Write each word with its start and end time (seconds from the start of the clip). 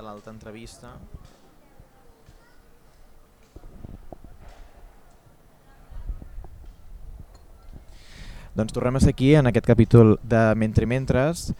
de 0.00 0.06
l'alta 0.06 0.32
entrevista. 0.32 0.94
Doncs 8.56 8.72
tornem 8.72 8.96
a 8.96 9.00
ser 9.00 9.12
aquí 9.12 9.34
en 9.36 9.46
aquest 9.46 9.66
capítol 9.66 10.18
de 10.24 10.40
Mentre 10.56 10.88
Mentres 10.88 11.52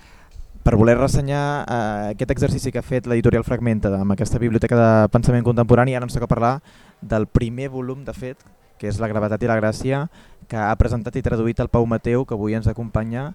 per 0.64 0.74
voler 0.76 0.96
ressenyar 0.98 1.44
eh, 1.64 2.08
aquest 2.14 2.32
exercici 2.32 2.72
que 2.72 2.80
ha 2.80 2.84
fet 2.84 3.06
l'editorial 3.06 3.44
Fragmenta 3.44 3.92
amb 3.96 4.16
aquesta 4.16 4.40
biblioteca 4.40 4.76
de 4.76 5.12
pensament 5.12 5.44
contemporani. 5.44 5.94
Ara 5.94 6.08
ens 6.08 6.16
toca 6.16 6.28
parlar 6.28 6.58
del 7.00 7.28
primer 7.28 7.68
volum, 7.68 8.04
de 8.04 8.16
fet, 8.16 8.42
que 8.80 8.88
és 8.88 8.98
La 9.00 9.08
gravetat 9.08 9.44
i 9.44 9.48
la 9.48 9.60
gràcia, 9.60 10.06
que 10.48 10.56
ha 10.58 10.74
presentat 10.80 11.16
i 11.16 11.22
traduït 11.22 11.60
el 11.60 11.68
Pau 11.68 11.86
Mateu, 11.86 12.24
que 12.24 12.34
avui 12.34 12.56
ens 12.56 12.68
acompanya. 12.68 13.30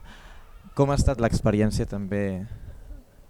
Com 0.75 0.91
ha 0.91 0.99
estat 0.99 1.21
l'experiència 1.21 1.87
també 1.87 2.43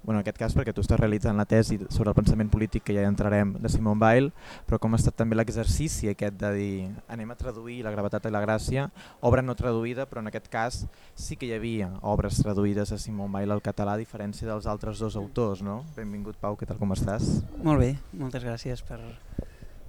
bueno, 0.05 0.19
en 0.19 0.23
aquest 0.23 0.37
cas 0.37 0.53
perquè 0.53 0.73
tu 0.75 0.83
estàs 0.85 0.99
realitzant 0.99 1.37
la 1.37 1.47
tesi 1.49 1.79
sobre 1.89 2.11
el 2.11 2.17
pensament 2.17 2.51
polític 2.53 2.85
que 2.85 2.93
ja 2.93 3.01
hi 3.01 3.09
entrarem 3.09 3.55
de 3.57 3.69
Simone 3.73 3.99
Weil, 4.01 4.29
però 4.67 4.77
com 4.81 4.93
ha 4.93 4.99
estat 5.01 5.17
també 5.17 5.35
l'exercici 5.35 6.11
aquest 6.11 6.37
de 6.37 6.51
dir 6.53 6.75
anem 7.11 7.33
a 7.33 7.37
traduir 7.39 7.79
la 7.83 7.93
gravetat 7.95 8.27
i 8.29 8.33
la 8.33 8.43
gràcia, 8.43 8.87
obra 9.25 9.41
no 9.41 9.57
traduïda, 9.57 10.05
però 10.05 10.21
en 10.21 10.29
aquest 10.29 10.49
cas 10.53 10.83
sí 11.17 11.39
que 11.39 11.49
hi 11.49 11.55
havia 11.57 11.89
obres 12.05 12.37
traduïdes 12.43 12.93
a 12.93 12.99
Simone 13.01 13.33
Weil 13.33 13.55
al 13.55 13.63
català 13.65 13.95
a 13.97 14.01
diferència 14.01 14.47
dels 14.47 14.69
altres 14.69 15.01
dos 15.01 15.17
autors, 15.17 15.63
no? 15.65 15.81
Benvingut 15.97 16.37
Pau, 16.37 16.55
què 16.59 16.69
tal 16.69 16.77
com 16.77 16.93
estàs? 16.93 17.41
Molt 17.65 17.81
bé, 17.81 17.95
moltes 18.13 18.45
gràcies 18.45 18.85
per, 18.85 19.01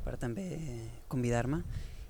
per 0.07 0.17
també 0.17 0.49
convidar-me. 1.13 1.61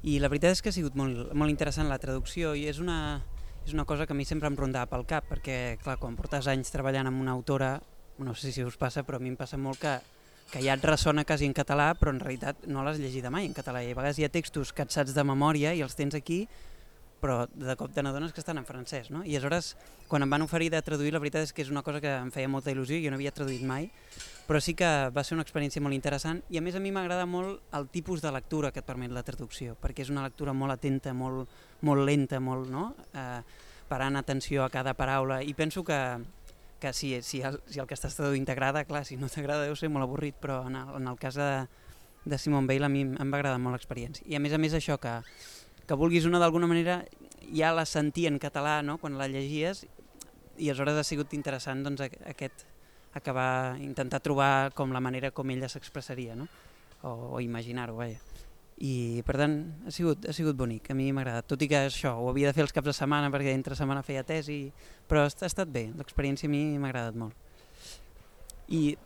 I 0.07 0.21
la 0.23 0.31
veritat 0.31 0.55
és 0.55 0.63
que 0.63 0.71
ha 0.71 0.77
sigut 0.77 0.95
molt, 0.95 1.33
molt 1.35 1.51
interessant 1.51 1.91
la 1.91 1.99
traducció 1.99 2.55
i 2.55 2.69
és 2.71 2.79
una, 2.79 3.19
és 3.67 3.75
una 3.75 3.85
cosa 3.85 4.07
que 4.07 4.15
a 4.15 4.17
mi 4.17 4.25
sempre 4.25 4.47
em 4.47 4.55
rondava 4.55 4.87
pel 4.93 5.03
cap, 5.11 5.27
perquè 5.27 5.77
clar, 5.83 5.97
quan 5.99 6.15
portes 6.15 6.47
anys 6.47 6.71
treballant 6.71 7.11
amb 7.11 7.19
una 7.25 7.35
autora 7.35 7.75
no 8.19 8.35
sé 8.35 8.53
si 8.53 8.65
us 8.65 8.77
passa, 8.77 9.05
però 9.05 9.19
a 9.19 9.23
mi 9.23 9.33
em 9.33 9.37
passa 9.37 9.59
molt 9.61 9.81
que, 9.83 9.97
que 10.53 10.63
ja 10.65 10.77
et 10.77 10.87
ressona 10.87 11.25
quasi 11.25 11.49
en 11.49 11.57
català, 11.57 11.93
però 11.99 12.15
en 12.15 12.23
realitat 12.23 12.67
no 12.71 12.85
l'has 12.85 13.01
llegida 13.03 13.31
mai 13.31 13.49
en 13.49 13.57
català. 13.57 13.83
I 13.83 13.93
a 13.93 13.99
vegades 13.99 14.21
hi 14.21 14.27
ha 14.27 14.33
textos 14.33 14.73
que 14.73 14.87
et 14.87 14.95
saps 14.95 15.15
de 15.17 15.25
memòria 15.27 15.75
i 15.75 15.83
els 15.85 15.99
tens 15.99 16.17
aquí, 16.17 16.45
però 17.21 17.47
de 17.49 17.75
cop 17.81 17.93
te 17.95 18.03
n'adones 18.05 18.33
que 18.33 18.41
estan 18.43 18.61
en 18.61 18.67
francès. 18.69 19.11
No? 19.11 19.25
I 19.25 19.37
aleshores, 19.37 19.75
quan 20.09 20.23
em 20.23 20.31
van 20.31 20.45
oferir 20.45 20.71
de 20.71 20.83
traduir, 20.85 21.13
la 21.15 21.21
veritat 21.23 21.47
és 21.49 21.53
que 21.53 21.65
és 21.65 21.73
una 21.73 21.83
cosa 21.83 22.01
que 22.01 22.13
em 22.13 22.31
feia 22.35 22.51
molta 22.53 22.71
il·lusió, 22.71 22.99
jo 23.03 23.11
no 23.11 23.19
havia 23.19 23.35
traduït 23.35 23.65
mai, 23.67 23.89
però 24.47 24.61
sí 24.63 24.77
que 24.79 24.89
va 25.11 25.25
ser 25.27 25.35
una 25.35 25.45
experiència 25.47 25.83
molt 25.83 25.97
interessant 25.97 26.43
i 26.53 26.61
a 26.61 26.63
més 26.63 26.77
a 26.77 26.83
mi 26.83 26.93
m'agrada 26.95 27.27
molt 27.27 27.75
el 27.75 27.89
tipus 27.91 28.23
de 28.23 28.31
lectura 28.31 28.71
que 28.71 28.85
et 28.85 28.87
permet 28.87 29.11
la 29.11 29.25
traducció, 29.27 29.75
perquè 29.83 30.05
és 30.07 30.13
una 30.13 30.23
lectura 30.27 30.55
molt 30.55 30.77
atenta, 30.77 31.15
molt, 31.17 31.51
molt 31.83 32.07
lenta, 32.07 32.39
molt, 32.41 32.71
no? 32.71 32.93
eh, 33.13 33.41
parant 33.89 34.19
atenció 34.19 34.65
a 34.65 34.71
cada 34.71 34.95
paraula 34.95 35.41
i 35.43 35.55
penso 35.55 35.83
que, 35.87 35.99
que 36.81 36.93
si, 36.93 37.23
si, 37.23 37.41
el, 37.43 37.61
si 37.67 37.81
el 37.81 37.89
que 37.89 37.97
estàs 37.97 38.17
traduint 38.19 38.47
t'agrada, 38.49 38.85
clar, 38.85 39.05
si 39.09 39.17
no 39.17 39.31
t'agrada 39.33 39.67
deu 39.67 39.77
ser 39.79 39.91
molt 39.93 40.07
avorrit, 40.07 40.37
però 40.41 40.63
en 40.69 40.77
el, 40.77 40.93
en 41.01 41.09
el 41.09 41.19
cas 41.21 41.39
de, 41.39 41.51
de 42.25 42.39
Simon 42.39 42.69
Bale 42.69 42.87
a 42.87 42.93
mi 42.93 43.05
em 43.07 43.33
va 43.33 43.41
agradar 43.41 43.61
molt 43.63 43.79
l'experiència. 43.79 44.27
I 44.29 44.37
a 44.37 44.43
més 44.43 44.53
a 44.53 44.61
més 44.61 44.77
això, 44.77 44.99
que, 45.01 45.15
que 45.87 45.99
vulguis 45.99 46.29
una 46.29 46.41
d'alguna 46.43 46.69
manera, 46.69 47.01
ja 47.55 47.73
la 47.73 47.87
sentia 47.89 48.33
en 48.33 48.41
català 48.43 48.81
no? 48.83 48.99
quan 48.99 49.17
la 49.19 49.29
llegies 49.31 49.87
i 50.57 50.71
aleshores 50.71 51.01
ha 51.01 51.05
sigut 51.05 51.35
interessant 51.37 51.85
doncs, 51.85 52.03
aquest 52.27 52.67
acabar, 53.17 53.77
intentar 53.81 54.21
trobar 54.21 54.73
com 54.77 54.93
la 54.93 55.01
manera 55.01 55.31
com 55.33 55.49
ella 55.53 55.71
s'expressaria, 55.73 56.37
no? 56.37 56.49
o, 57.03 57.37
o 57.37 57.41
imaginar-ho, 57.45 57.97
vaja 57.97 58.36
i 58.77 59.23
per 59.25 59.39
tant 59.41 59.57
ha 59.89 59.93
sigut, 59.95 60.27
ha 60.29 60.35
sigut 60.37 60.57
bonic, 60.57 60.91
a 60.93 60.95
mi 60.97 61.09
m'ha 61.09 61.23
agradat, 61.25 61.47
tot 61.49 61.63
i 61.65 61.69
que 61.71 61.87
això 61.87 62.13
ho 62.21 62.29
havia 62.29 62.51
de 62.51 62.57
fer 62.57 62.67
els 62.67 62.75
caps 62.77 62.91
de 62.91 62.95
setmana 62.99 63.31
perquè 63.33 63.55
entre 63.57 63.77
setmana 63.79 64.05
feia 64.05 64.25
tesi, 64.27 64.67
però 65.09 65.25
ha, 65.25 65.31
estat 65.33 65.71
bé, 65.73 65.87
l'experiència 65.97 66.51
a 66.51 66.53
mi 66.53 66.63
m'ha 66.77 66.91
agradat 66.93 67.17
molt. 67.17 67.33
I 68.69 68.99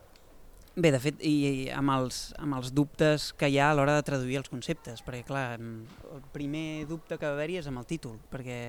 bé, 0.75 0.91
de 0.91 1.01
fet, 1.03 1.23
i, 1.23 1.35
i 1.47 1.69
amb, 1.71 1.95
els, 1.95 2.21
amb 2.43 2.59
els 2.59 2.75
dubtes 2.75 3.31
que 3.39 3.51
hi 3.51 3.61
ha 3.63 3.71
a 3.71 3.79
l'hora 3.79 3.95
de 3.99 4.07
traduir 4.07 4.41
els 4.41 4.51
conceptes, 4.51 5.05
perquè 5.07 5.23
clar, 5.29 5.47
el 5.61 6.27
primer 6.35 6.87
dubte 6.91 7.19
que 7.19 7.29
va 7.29 7.37
haver-hi 7.39 7.61
és 7.63 7.71
amb 7.71 7.83
el 7.83 7.87
títol, 7.87 8.19
perquè 8.33 8.61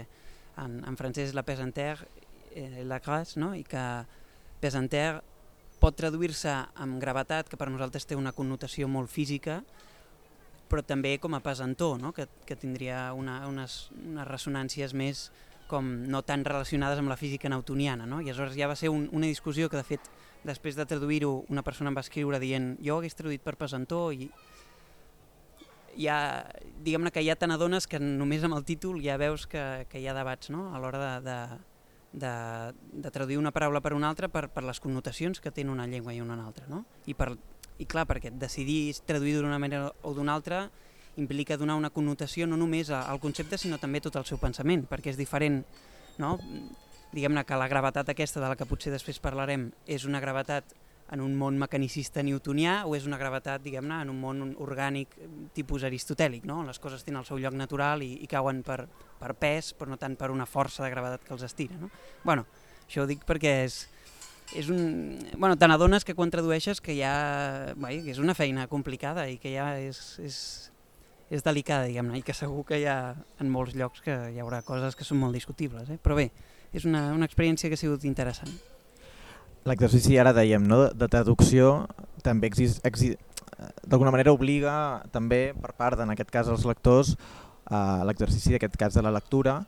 en, 0.61 0.81
en 0.85 0.97
francès 0.99 1.31
és 1.31 1.37
la 1.37 1.47
pesanteur 1.47 2.05
eh, 2.53 2.83
la 2.85 2.99
grâce, 3.01 3.39
no? 3.41 3.55
i 3.57 3.63
que 3.65 3.85
pesanteur 4.61 5.23
pot 5.81 5.97
traduir-se 5.97 6.51
amb 6.77 7.01
gravetat, 7.01 7.49
que 7.49 7.57
per 7.57 7.71
nosaltres 7.71 8.05
té 8.05 8.17
una 8.17 8.35
connotació 8.37 8.85
molt 8.91 9.09
física, 9.09 9.63
però 10.71 10.83
també 10.87 11.17
com 11.19 11.35
a 11.35 11.43
pesantó, 11.43 11.97
no? 11.99 12.13
que, 12.15 12.29
que 12.47 12.55
tindria 12.55 13.11
una, 13.17 13.41
unes, 13.49 13.89
unes 13.99 14.27
ressonàncies 14.29 14.95
més 14.95 15.27
com 15.71 15.87
no 16.11 16.21
tan 16.27 16.43
relacionades 16.47 16.99
amb 16.99 17.11
la 17.11 17.19
física 17.19 17.51
newtoniana. 17.51 18.07
No? 18.07 18.19
I 18.19 18.31
aleshores 18.31 18.57
ja 18.59 18.67
va 18.71 18.75
ser 18.79 18.91
un, 18.91 19.07
una 19.15 19.29
discussió 19.29 19.69
que 19.71 19.79
de 19.79 19.87
fet 19.87 20.09
després 20.43 20.75
de 20.75 20.87
traduir-ho 20.87 21.45
una 21.53 21.63
persona 21.63 21.91
em 21.91 21.97
va 21.97 22.03
escriure 22.03 22.39
dient 22.41 22.73
jo 22.81 22.95
ho 22.95 23.01
hagués 23.01 23.15
traduït 23.15 23.43
per 23.45 23.55
pesantó 23.59 24.07
i 24.11 24.29
ja, 25.99 26.17
diguem-ne 26.81 27.11
que 27.13 27.23
ja 27.23 27.35
te 27.37 27.47
n'adones 27.47 27.87
que 27.87 27.99
només 28.01 28.43
amb 28.47 28.57
el 28.57 28.65
títol 28.65 28.99
ja 29.03 29.19
veus 29.21 29.45
que, 29.47 29.85
que 29.91 30.01
hi 30.01 30.07
ha 30.07 30.17
debats 30.17 30.49
no? 30.49 30.71
a 30.73 30.81
l'hora 30.81 31.01
de, 31.03 31.13
de, 31.27 31.37
de, 32.25 32.33
de 33.05 33.11
traduir 33.11 33.37
una 33.37 33.53
paraula 33.53 33.83
per 33.83 33.93
una 33.93 34.09
altra 34.09 34.31
per, 34.31 34.47
per 34.49 34.65
les 34.67 34.79
connotacions 34.83 35.39
que 35.39 35.51
té 35.51 35.67
una 35.67 35.87
llengua 35.87 36.15
i 36.15 36.21
una 36.21 36.39
altra. 36.41 36.65
No? 36.67 36.85
I 37.05 37.15
per 37.15 37.35
i 37.79 37.85
clar, 37.85 38.07
perquè 38.09 38.33
decidir 38.33 38.95
traduir 39.07 39.37
d'una 39.37 39.59
manera 39.59 39.91
o 40.03 40.13
d'una 40.13 40.35
altra 40.35 40.65
implica 41.17 41.57
donar 41.57 41.75
una 41.75 41.91
connotació 41.91 42.47
no 42.47 42.57
només 42.57 42.89
al 42.95 43.19
concepte 43.19 43.57
sinó 43.57 43.77
també 43.77 44.01
tot 44.01 44.15
el 44.15 44.27
seu 44.27 44.39
pensament, 44.39 44.85
perquè 44.87 45.11
és 45.11 45.19
diferent, 45.19 45.61
no? 46.17 46.37
diguem-ne 47.11 47.43
que 47.43 47.57
la 47.59 47.67
gravetat 47.67 48.09
aquesta 48.09 48.39
de 48.39 48.47
la 48.47 48.55
que 48.55 48.67
potser 48.67 48.93
després 48.93 49.19
parlarem 49.19 49.69
és 49.85 50.05
una 50.07 50.21
gravetat 50.23 50.71
en 51.11 51.19
un 51.19 51.33
món 51.35 51.57
mecanicista 51.59 52.23
newtonià 52.23 52.85
o 52.87 52.95
és 52.95 53.05
una 53.05 53.19
gravetat, 53.19 53.59
diguem-ne, 53.65 53.97
en 54.05 54.11
un 54.13 54.19
món 54.21 54.53
orgànic 54.63 55.17
tipus 55.53 55.83
aristotèlic, 55.83 56.45
no? 56.47 56.61
Les 56.63 56.79
coses 56.79 57.03
tenen 57.03 57.19
el 57.19 57.27
seu 57.27 57.41
lloc 57.41 57.57
natural 57.59 58.03
i, 58.05 58.13
i 58.23 58.29
cauen 58.31 58.61
per, 58.63 58.85
per 59.19 59.33
pes, 59.35 59.73
però 59.75 59.91
no 59.91 59.99
tant 59.99 60.15
per 60.15 60.31
una 60.31 60.47
força 60.47 60.85
de 60.85 60.91
gravetat 60.93 61.27
que 61.27 61.35
els 61.35 61.43
estira, 61.43 61.75
no? 61.81 61.91
Bueno, 62.23 62.45
això 62.85 63.03
ho 63.03 63.09
dic 63.09 63.27
perquè 63.27 63.57
és, 63.65 63.81
és 64.57 64.69
un... 64.69 65.19
Bueno, 65.37 65.57
te 65.57 65.67
n'adones 65.69 66.05
que 66.07 66.15
quan 66.17 66.31
tradueixes 66.33 66.81
que 66.83 66.95
ja... 66.97 67.13
Vai, 67.79 68.01
que 68.03 68.13
és 68.13 68.19
una 68.21 68.35
feina 68.37 68.67
complicada 68.71 69.27
i 69.31 69.37
que 69.41 69.53
ja 69.53 69.71
és, 69.79 70.01
és, 70.23 70.37
és 71.31 71.45
delicada, 71.45 71.87
diguem-ne, 71.89 72.19
i 72.19 72.25
que 72.25 72.35
segur 72.35 72.65
que 72.67 72.81
hi 72.81 72.87
ha 72.89 73.15
en 73.41 73.51
molts 73.51 73.75
llocs 73.77 74.03
que 74.05 74.17
hi 74.33 74.41
haurà 74.43 74.61
coses 74.67 74.97
que 74.97 75.07
són 75.07 75.21
molt 75.21 75.37
discutibles, 75.37 75.89
eh? 75.89 75.99
però 76.01 76.19
bé, 76.19 76.29
és 76.73 76.87
una, 76.87 77.09
una 77.15 77.27
experiència 77.27 77.71
que 77.71 77.79
ha 77.79 77.83
sigut 77.83 78.05
interessant. 78.07 78.51
L'exercici 79.67 80.17
ara 80.17 80.33
dèiem, 80.33 80.63
no? 80.65 80.87
de 80.89 81.07
traducció 81.11 81.85
també 82.25 82.49
exist, 82.49 82.81
exist, 82.87 83.19
d'alguna 83.85 84.13
manera 84.13 84.33
obliga 84.33 84.73
també 85.13 85.51
per 85.53 85.73
part, 85.77 86.01
en 86.01 86.13
aquest 86.13 86.31
cas, 86.33 86.49
els 86.49 86.65
lectors 86.65 87.15
a 87.71 88.01
l'exercici 88.07 88.55
d'aquest 88.55 88.75
cas 88.79 88.97
de 88.97 89.03
la 89.05 89.13
lectura, 89.13 89.61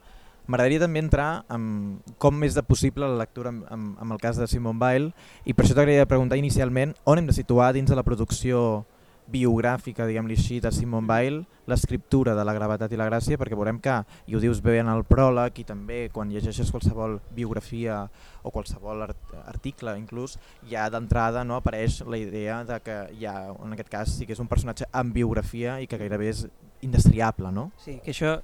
M'agradaria 0.46 0.82
també 0.84 1.00
entrar 1.00 1.46
en 1.54 2.00
com 2.20 2.42
és 2.44 2.56
de 2.58 2.64
possible 2.68 3.08
la 3.08 3.22
lectura 3.22 3.54
amb, 3.54 3.64
amb, 3.72 4.00
amb 4.04 4.16
el 4.16 4.20
cas 4.20 4.40
de 4.40 4.48
Simone 4.52 4.82
Weil 4.82 5.12
i 5.46 5.54
per 5.54 5.64
això 5.64 5.78
t'agradaria 5.78 6.10
preguntar 6.10 6.40
inicialment 6.40 6.98
on 7.08 7.22
hem 7.22 7.30
de 7.30 7.36
situar 7.36 7.72
dins 7.74 7.90
de 7.90 7.96
la 7.96 8.04
producció 8.04 8.84
biogràfica, 9.32 10.06
diguem-li 10.08 10.36
així, 10.36 10.60
de 10.60 10.72
Simone 10.76 11.08
Weil, 11.08 11.38
l'escriptura 11.70 12.34
de 12.36 12.44
la 12.44 12.54
gravetat 12.56 12.92
i 12.92 13.00
la 13.00 13.08
gràcia, 13.08 13.40
perquè 13.40 13.56
veurem 13.56 13.80
que, 13.84 13.96
i 14.28 14.36
ho 14.36 14.42
dius 14.44 14.60
bé 14.64 14.78
en 14.82 14.90
el 14.92 15.06
pròleg 15.08 15.62
i 15.62 15.68
també 15.68 16.00
quan 16.14 16.32
llegeixes 16.34 16.72
qualsevol 16.74 17.20
biografia 17.36 18.02
o 18.44 18.52
qualsevol 18.52 19.06
art 19.08 19.36
article 19.46 19.96
inclús, 20.00 20.36
ja 20.70 20.90
d'entrada 20.92 21.46
no 21.48 21.56
apareix 21.56 22.02
la 22.04 22.20
idea 22.20 22.64
de 22.68 22.80
que 22.84 22.98
ha, 23.30 23.38
en 23.64 23.78
aquest 23.78 23.92
cas 23.92 24.18
sí 24.18 24.28
que 24.28 24.36
és 24.36 24.44
un 24.44 24.52
personatge 24.52 24.90
amb 24.92 25.16
biografia 25.16 25.80
i 25.80 25.88
que 25.88 26.02
gairebé 26.02 26.30
és 26.34 26.48
indestriable, 26.84 27.52
no? 27.56 27.70
Sí, 27.80 28.02
que 28.04 28.12
això 28.12 28.42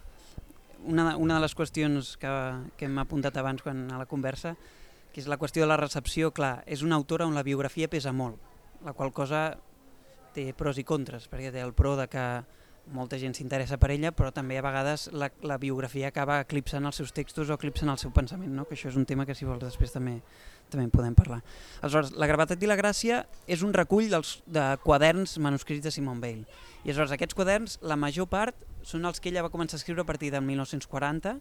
una, 0.85 1.15
una 1.17 1.37
de 1.37 1.43
les 1.43 1.55
qüestions 1.55 2.15
que, 2.19 2.33
que 2.77 2.87
hem 2.87 2.99
apuntat 3.01 3.37
abans 3.37 3.63
quan 3.65 3.87
a 3.91 3.99
la 3.99 4.07
conversa, 4.09 4.55
que 5.13 5.21
és 5.21 5.27
la 5.27 5.39
qüestió 5.41 5.63
de 5.63 5.71
la 5.71 5.79
recepció, 5.79 6.31
clar, 6.35 6.59
és 6.69 6.83
una 6.85 6.99
autora 6.99 7.27
on 7.27 7.35
la 7.37 7.43
biografia 7.43 7.89
pesa 7.89 8.13
molt, 8.13 8.37
la 8.85 8.93
qual 8.93 9.11
cosa 9.13 9.57
té 10.35 10.51
pros 10.57 10.77
i 10.77 10.85
contres, 10.85 11.27
perquè 11.29 11.51
té 11.53 11.63
el 11.65 11.73
pro 11.73 11.95
de 11.99 12.07
que 12.11 12.25
molta 12.93 13.19
gent 13.21 13.35
s'interessa 13.37 13.77
per 13.77 13.91
ella, 13.93 14.11
però 14.15 14.31
també 14.33 14.57
a 14.59 14.63
vegades 14.65 15.09
la, 15.13 15.29
la 15.45 15.57
biografia 15.61 16.09
acaba 16.09 16.39
eclipsant 16.43 16.85
els 16.85 17.01
seus 17.01 17.13
textos 17.15 17.49
o 17.49 17.57
eclipsant 17.57 17.91
el 17.93 17.99
seu 18.01 18.13
pensament, 18.15 18.51
no? 18.55 18.65
que 18.65 18.77
això 18.77 18.89
és 18.89 18.97
un 18.99 19.05
tema 19.09 19.27
que 19.29 19.37
si 19.37 19.47
vols 19.47 19.63
després 19.63 19.93
també 19.95 20.19
també 20.69 20.85
en 20.85 20.91
podem 20.93 21.15
parlar. 21.17 21.41
Aleshores, 21.81 22.13
La 22.13 22.27
gravetat 22.29 22.61
i 22.61 22.69
la 22.69 22.77
gràcia 22.77 23.23
és 23.49 23.63
un 23.65 23.73
recull 23.73 24.09
dels, 24.11 24.37
de 24.45 24.65
quaderns 24.83 25.37
manuscrits 25.41 25.83
de 25.83 25.91
Simone 25.91 26.21
Weil. 26.21 26.43
I 26.83 26.91
aleshores 26.91 27.15
aquests 27.15 27.35
quaderns, 27.35 27.79
la 27.81 27.97
major 27.99 28.29
part, 28.29 28.55
són 28.85 29.05
els 29.09 29.19
que 29.19 29.31
ella 29.33 29.43
va 29.45 29.49
començar 29.49 29.77
a 29.77 29.81
escriure 29.81 30.05
a 30.05 30.07
partir 30.07 30.31
del 30.31 30.45
1940, 30.45 31.39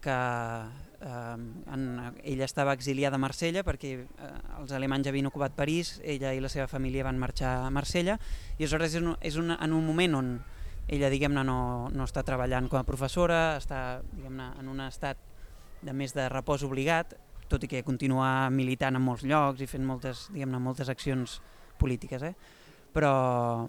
que 0.00 0.10
eh, 0.10 1.36
en, 1.72 2.14
ella 2.24 2.44
estava 2.44 2.72
exiliada 2.72 3.16
a 3.16 3.22
Marsella 3.22 3.62
perquè 3.66 3.92
eh, 4.00 4.30
els 4.58 4.72
alemanys 4.72 5.10
havien 5.10 5.28
ocupat 5.28 5.56
París, 5.56 5.98
ella 6.02 6.32
i 6.34 6.40
la 6.40 6.48
seva 6.52 6.68
família 6.68 7.04
van 7.04 7.20
marxar 7.20 7.58
a 7.66 7.74
Marsella, 7.74 8.16
i 8.56 8.64
aleshores 8.64 8.96
és, 8.96 9.02
un, 9.02 9.14
és 9.20 9.36
un, 9.40 9.52
en 9.52 9.76
un 9.76 9.86
moment 9.86 10.16
on 10.22 10.32
ella 10.90 11.10
diguem-ne 11.12 11.44
no, 11.46 11.60
no 11.94 12.06
està 12.08 12.24
treballant 12.26 12.66
com 12.70 12.80
a 12.80 12.86
professora, 12.86 13.56
està 13.60 14.00
diguem-ne 14.10 14.50
en 14.58 14.70
un 14.72 14.80
estat 14.82 15.20
de 15.80 15.94
més 15.96 16.12
de 16.16 16.26
repòs 16.28 16.64
obligat, 16.66 17.14
tot 17.50 17.62
i 17.64 17.70
que 17.70 17.84
continua 17.86 18.50
militant 18.50 18.98
en 18.98 19.04
molts 19.04 19.22
llocs 19.26 19.62
i 19.62 19.68
fent 19.70 19.86
moltes, 19.86 20.26
diguem 20.34 20.58
moltes 20.62 20.90
accions 20.92 21.38
polítiques. 21.78 22.22
Eh? 22.26 22.34
Però, 22.94 23.14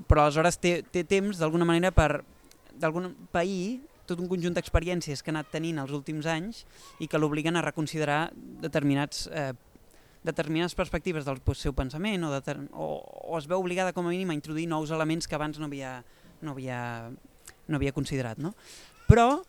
però 0.10 0.26
aleshores 0.26 0.58
té, 0.62 0.82
té 0.84 1.06
temps 1.06 1.40
d'alguna 1.42 1.68
manera 1.68 1.94
per 1.94 2.24
d'algun 2.82 3.12
país 3.32 3.82
tot 4.10 4.20
un 4.20 4.30
conjunt 4.32 4.56
d'experiències 4.58 5.22
que 5.22 5.32
ha 5.32 5.36
anat 5.36 5.52
tenint 5.54 5.80
els 5.80 5.94
últims 5.96 6.26
anys 6.28 6.66
i 7.00 7.08
que 7.08 7.20
l'obliguen 7.20 7.56
a 7.56 7.64
reconsiderar 7.64 8.32
determinats 8.64 9.28
eh, 9.32 9.52
determinades 10.24 10.76
perspectives 10.78 11.26
del 11.26 11.40
seu 11.58 11.74
pensament 11.74 12.26
o, 12.26 12.32
o, 12.32 12.88
o 13.34 13.38
es 13.38 13.48
veu 13.50 13.62
obligada 13.62 13.94
com 13.94 14.06
a 14.06 14.12
mínim 14.14 14.30
a 14.30 14.38
introduir 14.38 14.68
nous 14.70 14.92
elements 14.92 15.28
que 15.28 15.38
abans 15.38 15.58
no 15.60 15.70
havia, 15.70 16.02
no 16.42 16.56
havia, 16.56 17.10
no 17.68 17.80
havia 17.80 17.96
considerat. 17.96 18.42
No? 18.42 18.54
Però 19.08 19.42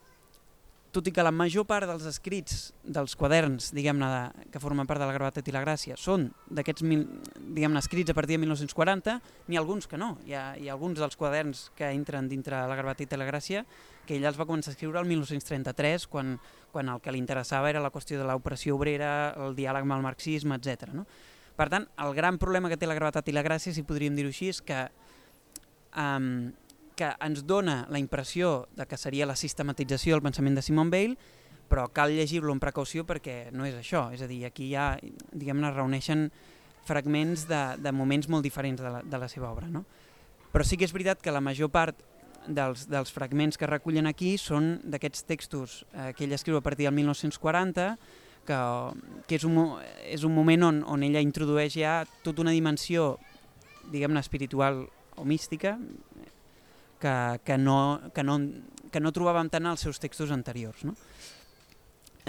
tot 0.92 1.06
i 1.08 1.12
que 1.14 1.24
la 1.24 1.32
major 1.32 1.64
part 1.64 1.88
dels 1.88 2.04
escrits 2.04 2.66
dels 2.84 3.14
quaderns, 3.16 3.70
diguem-ne, 3.72 4.08
que 4.52 4.60
formen 4.60 4.86
part 4.86 5.00
de 5.00 5.08
la 5.08 5.14
gravetat 5.16 5.46
i 5.48 5.54
la 5.54 5.62
gràcia, 5.64 5.96
són 5.96 6.26
d'aquests, 6.52 6.84
diguem-ne, 6.84 7.80
escrits 7.80 8.12
a 8.12 8.16
partir 8.16 8.36
de 8.36 8.42
1940, 8.44 9.14
n'hi 9.48 9.56
ha 9.56 9.62
alguns 9.62 9.88
que 9.88 9.96
no. 9.96 10.12
Hi 10.28 10.36
ha, 10.36 10.44
hi 10.60 10.68
ha 10.68 10.76
alguns 10.76 11.00
dels 11.00 11.16
quaderns 11.16 11.70
que 11.78 11.88
entren 11.88 12.28
dintre 12.28 12.60
la 12.68 12.76
gravetat 12.76 13.16
i 13.16 13.20
la 13.20 13.28
gràcia 13.28 13.64
que 14.04 14.18
ella 14.18 14.28
els 14.28 14.38
va 14.38 14.44
començar 14.44 14.72
a 14.72 14.76
escriure 14.76 15.00
el 15.00 15.08
1933, 15.08 16.06
quan, 16.12 16.36
quan 16.74 16.92
el 16.92 17.00
que 17.00 17.14
li 17.14 17.22
interessava 17.22 17.70
era 17.70 17.80
la 17.80 17.92
qüestió 17.94 18.20
de 18.20 18.28
l'operació 18.28 18.76
obrera, 18.76 19.32
el 19.46 19.56
diàleg 19.56 19.86
amb 19.86 19.96
el 19.96 20.04
marxisme, 20.04 20.60
etc. 20.60 20.92
No? 20.92 21.06
Per 21.56 21.70
tant, 21.72 21.88
el 22.04 22.12
gran 22.18 22.36
problema 22.42 22.68
que 22.68 22.76
té 22.76 22.90
la 22.90 22.98
gravetat 22.98 23.30
i 23.30 23.36
la 23.36 23.46
gràcia, 23.46 23.72
si 23.72 23.86
podríem 23.86 24.18
dir-ho 24.18 24.32
així, 24.32 24.50
és 24.52 24.60
que 24.60 24.84
um, 25.96 26.50
que 26.96 27.12
ens 27.24 27.44
dona 27.48 27.82
la 27.90 28.00
impressió 28.00 28.68
de 28.76 28.86
que 28.86 28.98
seria 29.00 29.26
la 29.26 29.36
sistematització 29.36 30.16
del 30.16 30.24
pensament 30.24 30.58
de 30.58 30.64
Simon 30.64 30.90
Bale, 30.92 31.16
però 31.72 31.86
cal 31.88 32.12
llegir-lo 32.12 32.52
amb 32.52 32.60
precaució 32.60 33.06
perquè 33.08 33.50
no 33.56 33.64
és 33.64 33.76
això, 33.78 34.10
és 34.12 34.20
a 34.20 34.28
dir, 34.28 34.42
aquí 34.44 34.68
ja 34.74 34.92
diguem-ne 35.32 35.72
reuneixen 35.72 36.26
fragments 36.84 37.46
de, 37.48 37.62
de 37.80 37.92
moments 37.94 38.28
molt 38.28 38.44
diferents 38.44 38.82
de 38.82 38.90
la, 38.90 39.02
de 39.02 39.20
la 39.20 39.28
seva 39.30 39.50
obra. 39.52 39.70
No? 39.70 39.84
Però 40.52 40.66
sí 40.66 40.76
que 40.76 40.84
és 40.84 40.92
veritat 40.92 41.22
que 41.22 41.32
la 41.32 41.40
major 41.40 41.70
part 41.72 42.02
dels, 42.46 42.88
dels 42.90 43.12
fragments 43.14 43.56
que 43.56 43.70
recullen 43.70 44.10
aquí 44.10 44.34
són 44.40 44.74
d'aquests 44.84 45.24
textos 45.28 45.82
eh, 45.94 46.10
que 46.16 46.26
ell 46.26 46.34
escriu 46.36 46.58
a 46.58 46.64
partir 46.64 46.88
del 46.88 46.96
1940, 46.98 47.96
que, 48.46 48.58
que 49.28 49.38
és, 49.38 49.44
un, 49.46 49.78
és 50.04 50.26
un 50.26 50.34
moment 50.34 50.68
on, 50.68 50.82
on 50.90 51.06
ella 51.06 51.22
introdueix 51.22 51.78
ja 51.78 52.00
tota 52.26 52.42
una 52.42 52.54
dimensió 52.54 53.14
diguem-ne 53.92 54.20
espiritual 54.22 54.84
o 55.16 55.24
mística, 55.24 55.76
que, 57.02 57.14
que, 57.44 57.58
no, 57.58 58.00
que, 58.14 58.22
no, 58.22 58.38
que 58.94 59.02
no 59.02 59.12
trobàvem 59.14 59.50
tant 59.50 59.66
als 59.66 59.82
seus 59.84 59.98
textos 60.02 60.30
anteriors. 60.34 60.84
No? 60.86 60.94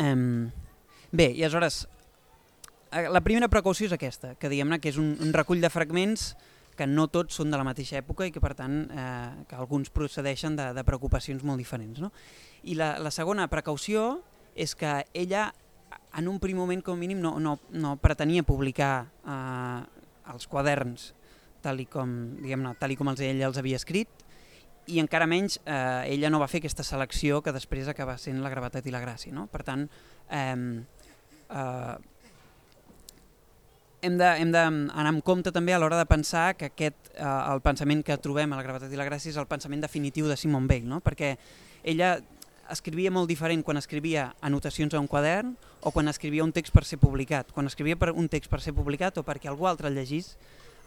Um, 0.01 0.49
bé, 1.13 1.29
i 1.29 1.43
aleshores, 1.43 1.83
eh, 2.89 3.05
la 3.13 3.21
primera 3.21 3.51
precaució 3.53 3.87
és 3.87 3.93
aquesta, 3.93 4.33
que 4.41 4.49
diguem-ne 4.49 4.81
que 4.81 4.89
és 4.89 4.97
un, 5.01 5.13
un 5.21 5.33
recull 5.35 5.61
de 5.61 5.71
fragments 5.73 6.33
que 6.73 6.87
no 6.89 7.05
tots 7.13 7.37
són 7.37 7.53
de 7.53 7.59
la 7.59 7.67
mateixa 7.67 7.99
època 7.99 8.25
i 8.25 8.33
que 8.33 8.41
per 8.41 8.55
tant 8.57 8.87
eh, 8.89 9.45
que 9.49 9.57
alguns 9.59 9.93
procedeixen 9.93 10.57
de, 10.57 10.71
de 10.73 10.85
preocupacions 10.87 11.45
molt 11.45 11.61
diferents. 11.61 12.01
No? 12.01 12.09
I 12.65 12.77
la, 12.79 12.95
la 12.97 13.13
segona 13.13 13.45
precaució 13.51 14.23
és 14.57 14.73
que 14.77 15.03
ella 15.13 15.51
en 16.17 16.29
un 16.29 16.39
primer 16.41 16.61
moment 16.61 16.81
com 16.85 16.97
a 16.97 17.01
mínim 17.01 17.21
no, 17.21 17.35
no, 17.41 17.59
no 17.73 17.97
pretenia 18.01 18.45
publicar 18.45 18.95
eh, 19.21 19.81
els 20.33 20.49
quaderns 20.49 21.11
tal 21.63 21.79
i 21.79 21.87
com, 21.87 22.09
tal 22.79 22.91
i 22.91 22.97
com 22.99 23.09
els 23.13 23.23
ella 23.23 23.47
els 23.47 23.57
havia 23.57 23.79
escrit, 23.79 24.22
i 24.88 25.00
encara 25.00 25.27
menys 25.30 25.59
eh, 25.65 26.13
ella 26.13 26.31
no 26.33 26.41
va 26.41 26.50
fer 26.51 26.59
aquesta 26.62 26.83
selecció 26.83 27.41
que 27.44 27.53
després 27.56 27.88
acaba 27.88 28.18
sent 28.19 28.41
la 28.44 28.51
gravetat 28.51 28.88
i 28.88 28.94
la 28.94 29.01
gràcia. 29.03 29.33
No? 29.35 29.47
Per 29.51 29.63
tant, 29.63 29.85
eh, 30.30 30.56
eh, 31.50 31.95
hem 34.03 34.18
d'anar 34.19 35.07
amb 35.07 35.24
compte 35.24 35.53
també 35.56 35.74
a 35.74 35.80
l'hora 35.80 35.97
de 36.00 36.07
pensar 36.09 36.53
que 36.59 36.71
aquest, 36.74 37.13
eh, 37.15 37.24
el 37.24 37.63
pensament 37.63 38.03
que 38.03 38.19
trobem 38.19 38.51
a 38.51 38.59
la 38.59 38.65
gravetat 38.65 38.91
i 38.91 39.00
la 39.00 39.07
gràcia 39.07 39.31
és 39.31 39.39
el 39.39 39.47
pensament 39.47 39.83
definitiu 39.83 40.27
de 40.27 40.38
Simone 40.38 40.68
Weil, 40.68 40.88
no? 40.89 41.00
perquè 41.00 41.38
ella 41.83 42.18
escrivia 42.71 43.12
molt 43.12 43.30
diferent 43.30 43.63
quan 43.63 43.80
escrivia 43.80 44.33
anotacions 44.41 44.94
a 44.94 45.00
un 45.00 45.07
quadern 45.07 45.56
o 45.81 45.91
quan 45.91 46.07
escrivia 46.07 46.44
un 46.44 46.51
text 46.51 46.74
per 46.74 46.85
ser 46.88 47.00
publicat. 47.00 47.51
Quan 47.51 47.68
escrivia 47.68 47.95
per 48.00 48.12
un 48.12 48.30
text 48.31 48.51
per 48.51 48.62
ser 48.63 48.74
publicat 48.75 49.18
o 49.19 49.24
perquè 49.24 49.51
algú 49.51 49.68
altre 49.68 49.88
el 49.91 49.95
llegís, 49.95 50.33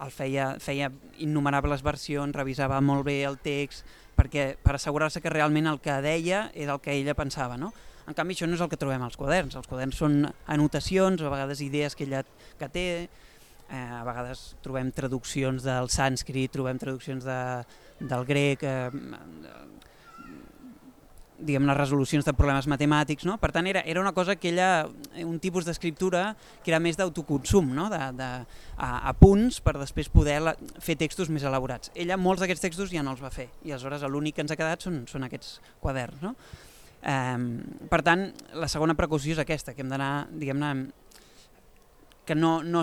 el 0.04 0.12
feia, 0.12 0.50
feia 0.60 0.90
innumerables 1.24 1.84
versions, 1.84 2.36
revisava 2.36 2.80
molt 2.84 3.06
bé 3.06 3.22
el 3.28 3.38
text, 3.42 3.86
perquè 4.16 4.54
per 4.62 4.76
assegurar-se 4.76 5.20
que 5.24 5.32
realment 5.32 5.68
el 5.70 5.80
que 5.84 5.94
deia 6.04 6.46
era 6.54 6.76
el 6.76 6.82
que 6.84 6.94
ella 6.96 7.16
pensava. 7.16 7.56
No? 7.60 7.72
En 8.06 8.14
canvi, 8.14 8.36
això 8.36 8.46
no 8.48 8.56
és 8.56 8.64
el 8.64 8.70
que 8.72 8.78
trobem 8.80 9.02
als 9.02 9.18
quaderns. 9.18 9.56
Els 9.58 9.68
quaderns 9.68 9.98
són 9.98 10.20
anotacions, 10.52 11.22
a 11.22 11.32
vegades 11.32 11.62
idees 11.64 11.96
que 11.96 12.06
ella 12.06 12.22
que 12.58 12.68
té, 12.72 12.86
eh, 13.68 13.76
a 13.98 14.04
vegades 14.06 14.54
trobem 14.64 14.92
traduccions 14.94 15.66
del 15.66 15.90
sànscrit, 15.92 16.52
trobem 16.54 16.78
traduccions 16.78 17.26
de, 17.26 17.40
del 18.00 18.24
grec, 18.28 18.62
eh, 18.62 18.90
diguem 21.38 21.66
les 21.68 21.76
resolucions 21.76 22.24
de 22.24 22.34
problemes 22.36 22.68
matemàtics, 22.70 23.26
no? 23.28 23.36
per 23.42 23.50
tant 23.54 23.66
era, 23.68 23.82
era 23.88 24.00
una 24.00 24.12
cosa 24.16 24.36
que 24.40 24.50
ella, 24.50 24.86
un 25.22 25.38
tipus 25.42 25.66
d'escriptura 25.68 26.30
que 26.64 26.72
era 26.72 26.80
més 26.80 26.96
d'autoconsum, 26.96 27.72
no? 27.76 27.88
de, 27.92 28.00
de, 28.16 28.30
a, 28.76 28.90
a 29.10 29.14
punts 29.18 29.60
per 29.64 29.76
després 29.78 30.10
poder 30.12 30.38
la, 30.42 30.56
fer 30.82 30.96
textos 31.00 31.30
més 31.32 31.44
elaborats. 31.44 31.92
Ella 31.94 32.18
molts 32.20 32.44
d'aquests 32.44 32.64
textos 32.68 32.92
ja 32.94 33.04
no 33.04 33.14
els 33.16 33.24
va 33.24 33.32
fer 33.34 33.48
i 33.64 33.74
aleshores 33.74 34.06
l'únic 34.10 34.38
que 34.38 34.46
ens 34.46 34.54
ha 34.54 34.60
quedat 34.60 34.86
són, 34.86 35.02
són 35.10 35.26
aquests 35.28 35.58
quaderns. 35.82 36.22
No? 36.24 36.36
Eh, 37.02 37.86
per 37.90 38.02
tant, 38.06 38.30
la 38.56 38.70
segona 38.72 38.96
precaució 38.98 39.36
és 39.36 39.42
aquesta, 39.42 39.76
que 39.76 39.84
hem 39.84 39.92
d'anar, 39.92 40.28
diguem-ne, 40.32 40.72
que 42.26 42.34
no, 42.34 42.62
no, 42.62 42.82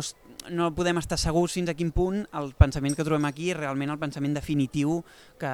no 0.49 0.69
podem 0.75 0.99
estar 1.01 1.19
segurs 1.19 1.55
fins 1.55 1.69
a 1.69 1.75
quin 1.77 1.91
punt 1.95 2.23
el 2.39 2.53
pensament 2.57 2.95
que 2.97 3.05
trobem 3.05 3.27
aquí 3.29 3.51
és 3.51 3.59
realment 3.59 3.93
el 3.93 3.99
pensament 4.01 4.35
definitiu 4.35 5.01
que, 5.39 5.53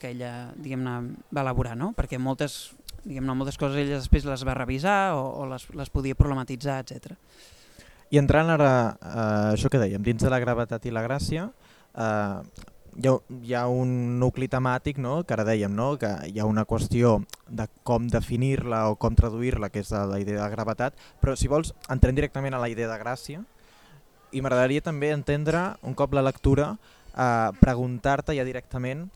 que 0.00 0.14
ella 0.14 0.32
va 0.54 1.42
elaborar, 1.42 1.74
no? 1.76 1.92
perquè 1.98 2.18
moltes, 2.18 2.74
moltes 3.04 3.58
coses 3.60 3.82
ella 3.82 4.00
després 4.00 4.26
les 4.28 4.46
va 4.46 4.56
revisar 4.56 5.14
o, 5.18 5.26
o 5.42 5.48
les, 5.50 5.66
les 5.74 5.92
podia 5.92 6.18
problematitzar, 6.18 6.80
etc. 6.84 7.18
I 8.14 8.20
entrant 8.22 8.52
ara 8.54 8.70
a 8.94 8.94
eh, 8.94 9.54
això 9.56 9.70
que 9.72 9.82
dèiem, 9.82 10.02
dins 10.06 10.22
de 10.22 10.30
la 10.30 10.40
gravetat 10.42 10.86
i 10.86 10.94
la 10.94 11.02
gràcia, 11.02 11.48
eh, 11.94 12.70
hi 12.96 13.08
ha, 13.08 13.14
hi 13.42 13.54
ha 13.54 13.64
un 13.68 14.18
nucli 14.20 14.48
temàtic 14.50 14.98
no? 15.02 15.22
que 15.24 15.34
ara 15.34 15.46
dèiem 15.46 15.72
no? 15.74 15.94
que 16.00 16.10
hi 16.30 16.38
ha 16.40 16.46
una 16.46 16.64
qüestió 16.68 17.16
de 17.48 17.66
com 17.82 18.06
definir-la 18.10 18.84
o 18.90 18.98
com 19.00 19.16
traduir-la, 19.18 19.70
que 19.70 19.82
és 19.82 19.90
la 19.90 20.20
idea 20.22 20.42
de 20.42 20.50
gravetat, 20.54 20.96
però 21.20 21.34
si 21.36 21.50
vols 21.50 21.74
entrem 21.90 22.14
directament 22.14 22.54
a 22.54 22.62
la 22.62 22.70
idea 22.72 22.90
de 22.90 23.00
gràcia 23.00 23.42
i 24.34 24.42
m'agradaria 24.42 24.82
també 24.82 25.12
entendre, 25.14 25.74
un 25.86 25.94
cop 25.94 26.14
la 26.14 26.24
lectura, 26.24 26.74
eh, 27.14 27.50
preguntar-te 27.60 28.34
ja 28.34 28.46
directament 28.46 29.06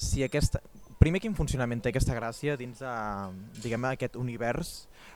si 0.00 0.24
aquesta, 0.24 0.60
primer 1.00 1.20
quin 1.20 1.36
funcionament 1.36 1.82
té 1.84 1.92
aquesta 1.92 2.16
gràcia 2.16 2.56
dins 2.60 2.80
de, 2.80 2.94
diguem 3.62 3.88
aquest 3.90 4.16
univers 4.20 4.74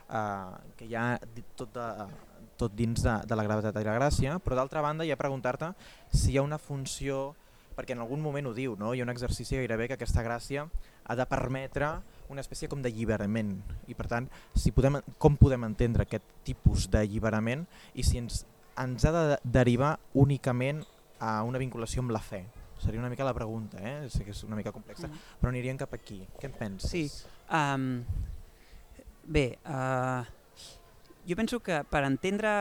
eh, 0.09 0.57
que 0.77 0.89
hi 0.89 0.95
ha 0.95 1.11
tot, 1.57 1.73
de, 1.73 2.09
tot 2.61 2.75
dins 2.77 3.01
de, 3.05 3.15
de 3.25 3.37
la 3.37 3.45
gravetat 3.47 3.81
i 3.81 3.87
la 3.87 3.97
gràcia, 3.97 4.37
però 4.43 4.59
d'altra 4.59 4.83
banda 4.85 5.07
ja 5.07 5.17
preguntar-te 5.19 5.73
si 6.13 6.33
hi 6.33 6.37
ha 6.37 6.45
una 6.45 6.61
funció 6.61 7.29
perquè 7.79 7.95
en 7.95 8.03
algun 8.03 8.19
moment 8.19 8.49
ho 8.49 8.53
diu, 8.55 8.75
no? 8.75 8.91
hi 8.91 8.99
ha 8.99 9.07
un 9.07 9.13
exercici 9.13 9.55
gairebé 9.55 9.87
que 9.87 9.95
aquesta 9.95 10.23
gràcia 10.25 10.65
ha 10.67 11.15
de 11.15 11.25
permetre 11.31 11.93
una 12.29 12.43
espècie 12.43 12.67
com 12.69 12.83
d'alliberament 12.83 13.53
i 13.87 13.95
per 13.97 14.09
tant 14.11 14.27
si 14.51 14.73
podem, 14.75 14.99
com 15.17 15.37
podem 15.39 15.63
entendre 15.69 16.03
aquest 16.03 16.25
tipus 16.45 16.89
d'alliberament 16.91 17.63
i 17.95 18.03
si 18.03 18.19
ens, 18.19 18.43
ens 18.83 19.07
ha 19.07 19.13
de 19.15 19.23
derivar 19.43 19.93
únicament 20.19 20.83
a 21.23 21.39
una 21.47 21.59
vinculació 21.59 22.03
amb 22.03 22.11
la 22.15 22.21
fe. 22.23 22.43
Seria 22.79 22.99
una 22.99 23.09
mica 23.11 23.25
la 23.27 23.35
pregunta, 23.35 23.79
eh? 23.79 24.09
sé 24.11 24.23
que 24.23 24.31
és 24.35 24.43
una 24.47 24.55
mica 24.59 24.71
complexa, 24.75 25.07
mm. 25.07 25.39
però 25.39 25.51
aniríem 25.51 25.79
cap 25.79 25.95
aquí. 25.95 26.21
Què 26.39 26.47
en 26.47 26.53
penses? 26.55 26.91
Sí, 26.91 27.01
um, 27.51 28.03
bé, 29.27 29.47
uh, 29.67 30.23
jo 31.27 31.35
penso 31.39 31.59
que 31.63 31.81
per 31.91 32.05
entendre 32.07 32.53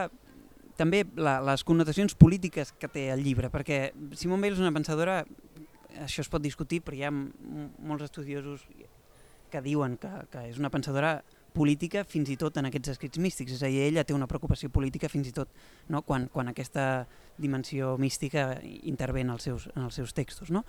també 0.78 1.02
la, 1.18 1.38
les 1.44 1.64
connotacions 1.66 2.14
polítiques 2.18 2.72
que 2.78 2.90
té 2.92 3.08
el 3.12 3.24
llibre, 3.26 3.50
perquè 3.50 3.90
Simone 4.16 4.46
Weil 4.46 4.54
és 4.56 4.62
una 4.62 4.74
pensadora, 4.74 5.24
això 6.04 6.22
es 6.22 6.30
pot 6.30 6.44
discutir, 6.44 6.80
però 6.86 6.96
hi 6.96 7.04
ha 7.08 7.10
molts 7.10 8.06
estudiosos 8.06 8.62
que 9.50 9.64
diuen 9.64 9.96
que, 9.98 10.10
que 10.30 10.46
és 10.50 10.60
una 10.60 10.70
pensadora 10.70 11.18
política 11.58 12.04
fins 12.06 12.28
i 12.30 12.36
tot 12.38 12.58
en 12.60 12.68
aquests 12.68 12.92
escrits 12.94 13.18
místics, 13.18 13.56
és 13.56 13.62
a 13.64 13.70
dir, 13.72 13.80
ella 13.88 14.04
té 14.06 14.14
una 14.14 14.28
preocupació 14.30 14.70
política 14.70 15.08
fins 15.10 15.30
i 15.30 15.34
tot 15.34 15.50
no? 15.90 16.02
quan, 16.06 16.28
quan 16.32 16.52
aquesta 16.52 17.06
dimensió 17.38 17.96
mística 17.98 18.58
intervé 18.90 19.22
en 19.24 19.32
els 19.34 19.46
seus, 19.46 19.68
en 19.74 19.86
els 19.86 19.96
seus 19.98 20.12
textos. 20.14 20.52
No? 20.54 20.64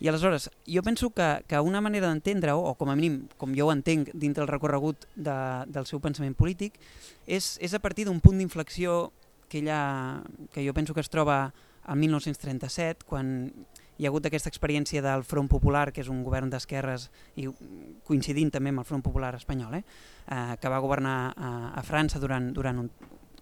I 0.00 0.10
aleshores, 0.10 0.50
jo 0.66 0.82
penso 0.84 1.10
que, 1.14 1.28
que 1.48 1.60
una 1.60 1.80
manera 1.84 2.10
d'entendre-ho, 2.10 2.64
o 2.72 2.74
com 2.76 2.90
a 2.92 2.96
mínim 2.98 3.22
com 3.40 3.54
jo 3.56 3.68
ho 3.68 3.74
entenc 3.74 4.12
dintre 4.14 4.44
el 4.44 4.50
recorregut 4.50 5.06
de, 5.14 5.38
del 5.72 5.88
seu 5.88 6.02
pensament 6.04 6.36
polític, 6.36 6.76
és, 7.26 7.54
és 7.62 7.76
a 7.76 7.80
partir 7.80 8.08
d'un 8.08 8.20
punt 8.20 8.40
d'inflexió 8.40 9.06
que, 9.48 9.58
ella, 9.58 10.22
que 10.52 10.66
jo 10.66 10.74
penso 10.74 10.94
que 10.94 11.04
es 11.04 11.10
troba 11.10 11.52
al 11.86 11.96
1937, 11.96 13.06
quan 13.06 13.52
hi 13.96 14.04
ha 14.04 14.10
hagut 14.10 14.26
aquesta 14.28 14.50
experiència 14.52 15.00
del 15.04 15.24
Front 15.24 15.48
Popular, 15.48 15.88
que 15.94 16.02
és 16.02 16.10
un 16.12 16.20
govern 16.26 16.50
d'esquerres, 16.52 17.08
i 17.40 17.46
coincidint 18.04 18.50
també 18.52 18.72
amb 18.72 18.82
el 18.82 18.88
Front 18.88 19.04
Popular 19.06 19.32
espanyol, 19.38 19.78
eh? 19.78 19.84
Eh, 20.26 20.56
que 20.60 20.72
va 20.72 20.82
governar 20.84 21.16
a, 21.32 21.52
a 21.78 21.84
França 21.86 22.20
durant, 22.20 22.50
durant 22.52 22.82
un, 22.82 22.90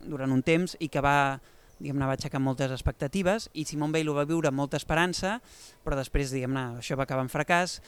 durant 0.04 0.30
un 0.30 0.44
temps 0.46 0.76
i 0.78 0.90
que 0.92 1.02
va, 1.02 1.40
diguem-ne, 1.80 2.06
va 2.06 2.14
aixecar 2.14 2.42
moltes 2.42 2.74
expectatives 2.74 3.48
i 3.54 3.64
Simone 3.66 3.96
Weil 3.96 4.12
ho 4.12 4.18
va 4.18 4.26
viure 4.28 4.52
amb 4.52 4.60
molta 4.60 4.78
esperança, 4.78 5.38
però 5.82 5.98
després, 5.98 6.34
diguem-ne, 6.34 6.82
això 6.82 6.98
va 7.00 7.08
acabar 7.08 7.24
en 7.26 7.32
fracàs 7.32 7.80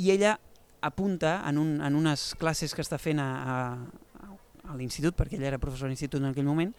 i 0.00 0.12
ella 0.14 0.38
apunta 0.80 1.42
en, 1.48 1.58
un, 1.60 1.74
en 1.84 1.98
unes 1.98 2.30
classes 2.40 2.72
que 2.72 2.80
està 2.86 2.96
fent 2.96 3.20
a, 3.20 3.28
a, 3.44 4.24
a 4.70 4.78
l'institut, 4.78 5.18
perquè 5.18 5.36
ella 5.36 5.50
era 5.52 5.60
professor 5.60 5.92
d'institut 5.92 6.22
en 6.22 6.30
aquell 6.30 6.48
moment, 6.48 6.72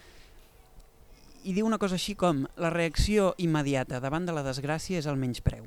i 1.43 1.53
diu 1.53 1.65
una 1.65 1.79
cosa 1.81 1.98
així 1.98 2.15
com 2.15 2.45
la 2.62 2.69
reacció 2.74 3.33
immediata 3.41 4.00
davant 4.03 4.27
de 4.27 4.36
la 4.36 4.43
desgràcia 4.45 5.01
és 5.01 5.07
el 5.10 5.19
menyspreu. 5.19 5.65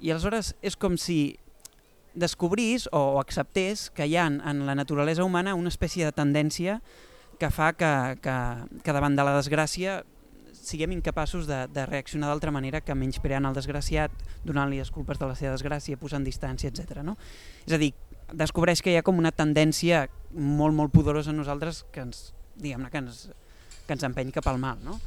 I 0.00 0.12
aleshores 0.12 0.54
és 0.62 0.76
com 0.76 0.96
si 1.00 1.38
descobrís 2.18 2.88
o 2.92 3.18
acceptés 3.20 3.88
que 3.94 4.06
hi 4.06 4.16
ha 4.16 4.26
en, 4.28 4.66
la 4.66 4.74
naturalesa 4.74 5.24
humana 5.24 5.54
una 5.54 5.72
espècie 5.72 6.04
de 6.04 6.12
tendència 6.12 6.80
que 7.38 7.50
fa 7.54 7.72
que, 7.72 8.18
que, 8.22 8.36
que 8.82 8.94
davant 8.94 9.16
de 9.16 9.26
la 9.26 9.36
desgràcia 9.36 10.02
siguem 10.52 10.92
incapaços 10.92 11.46
de, 11.46 11.62
de 11.72 11.86
reaccionar 11.86 12.28
d'altra 12.28 12.52
manera 12.52 12.82
que 12.84 12.94
menyspreant 12.94 13.46
el 13.48 13.56
desgraciat, 13.56 14.12
donant-li 14.44 14.80
les 14.82 14.90
culpes 14.92 15.20
de 15.20 15.28
la 15.28 15.36
seva 15.38 15.54
desgràcia, 15.54 15.96
posant 16.00 16.26
distància, 16.26 16.68
etc. 16.68 17.00
No? 17.06 17.16
És 17.64 17.76
a 17.76 17.80
dir, 17.80 17.92
descobreix 18.34 18.82
que 18.84 18.92
hi 18.92 18.98
ha 18.98 19.06
com 19.06 19.20
una 19.20 19.32
tendència 19.32 20.06
molt, 20.34 20.74
molt 20.76 20.92
poderosa 20.92 21.32
en 21.32 21.40
nosaltres 21.40 21.84
que 21.94 22.04
ens, 22.04 22.32
diguem-ne, 22.58 22.90
que 22.92 23.00
ens, 23.00 23.28
que 23.88 23.96
ens 23.96 24.04
empeny 24.04 24.30
cap 24.34 24.46
al 24.50 24.60
mal. 24.60 24.78
No? 24.84 25.00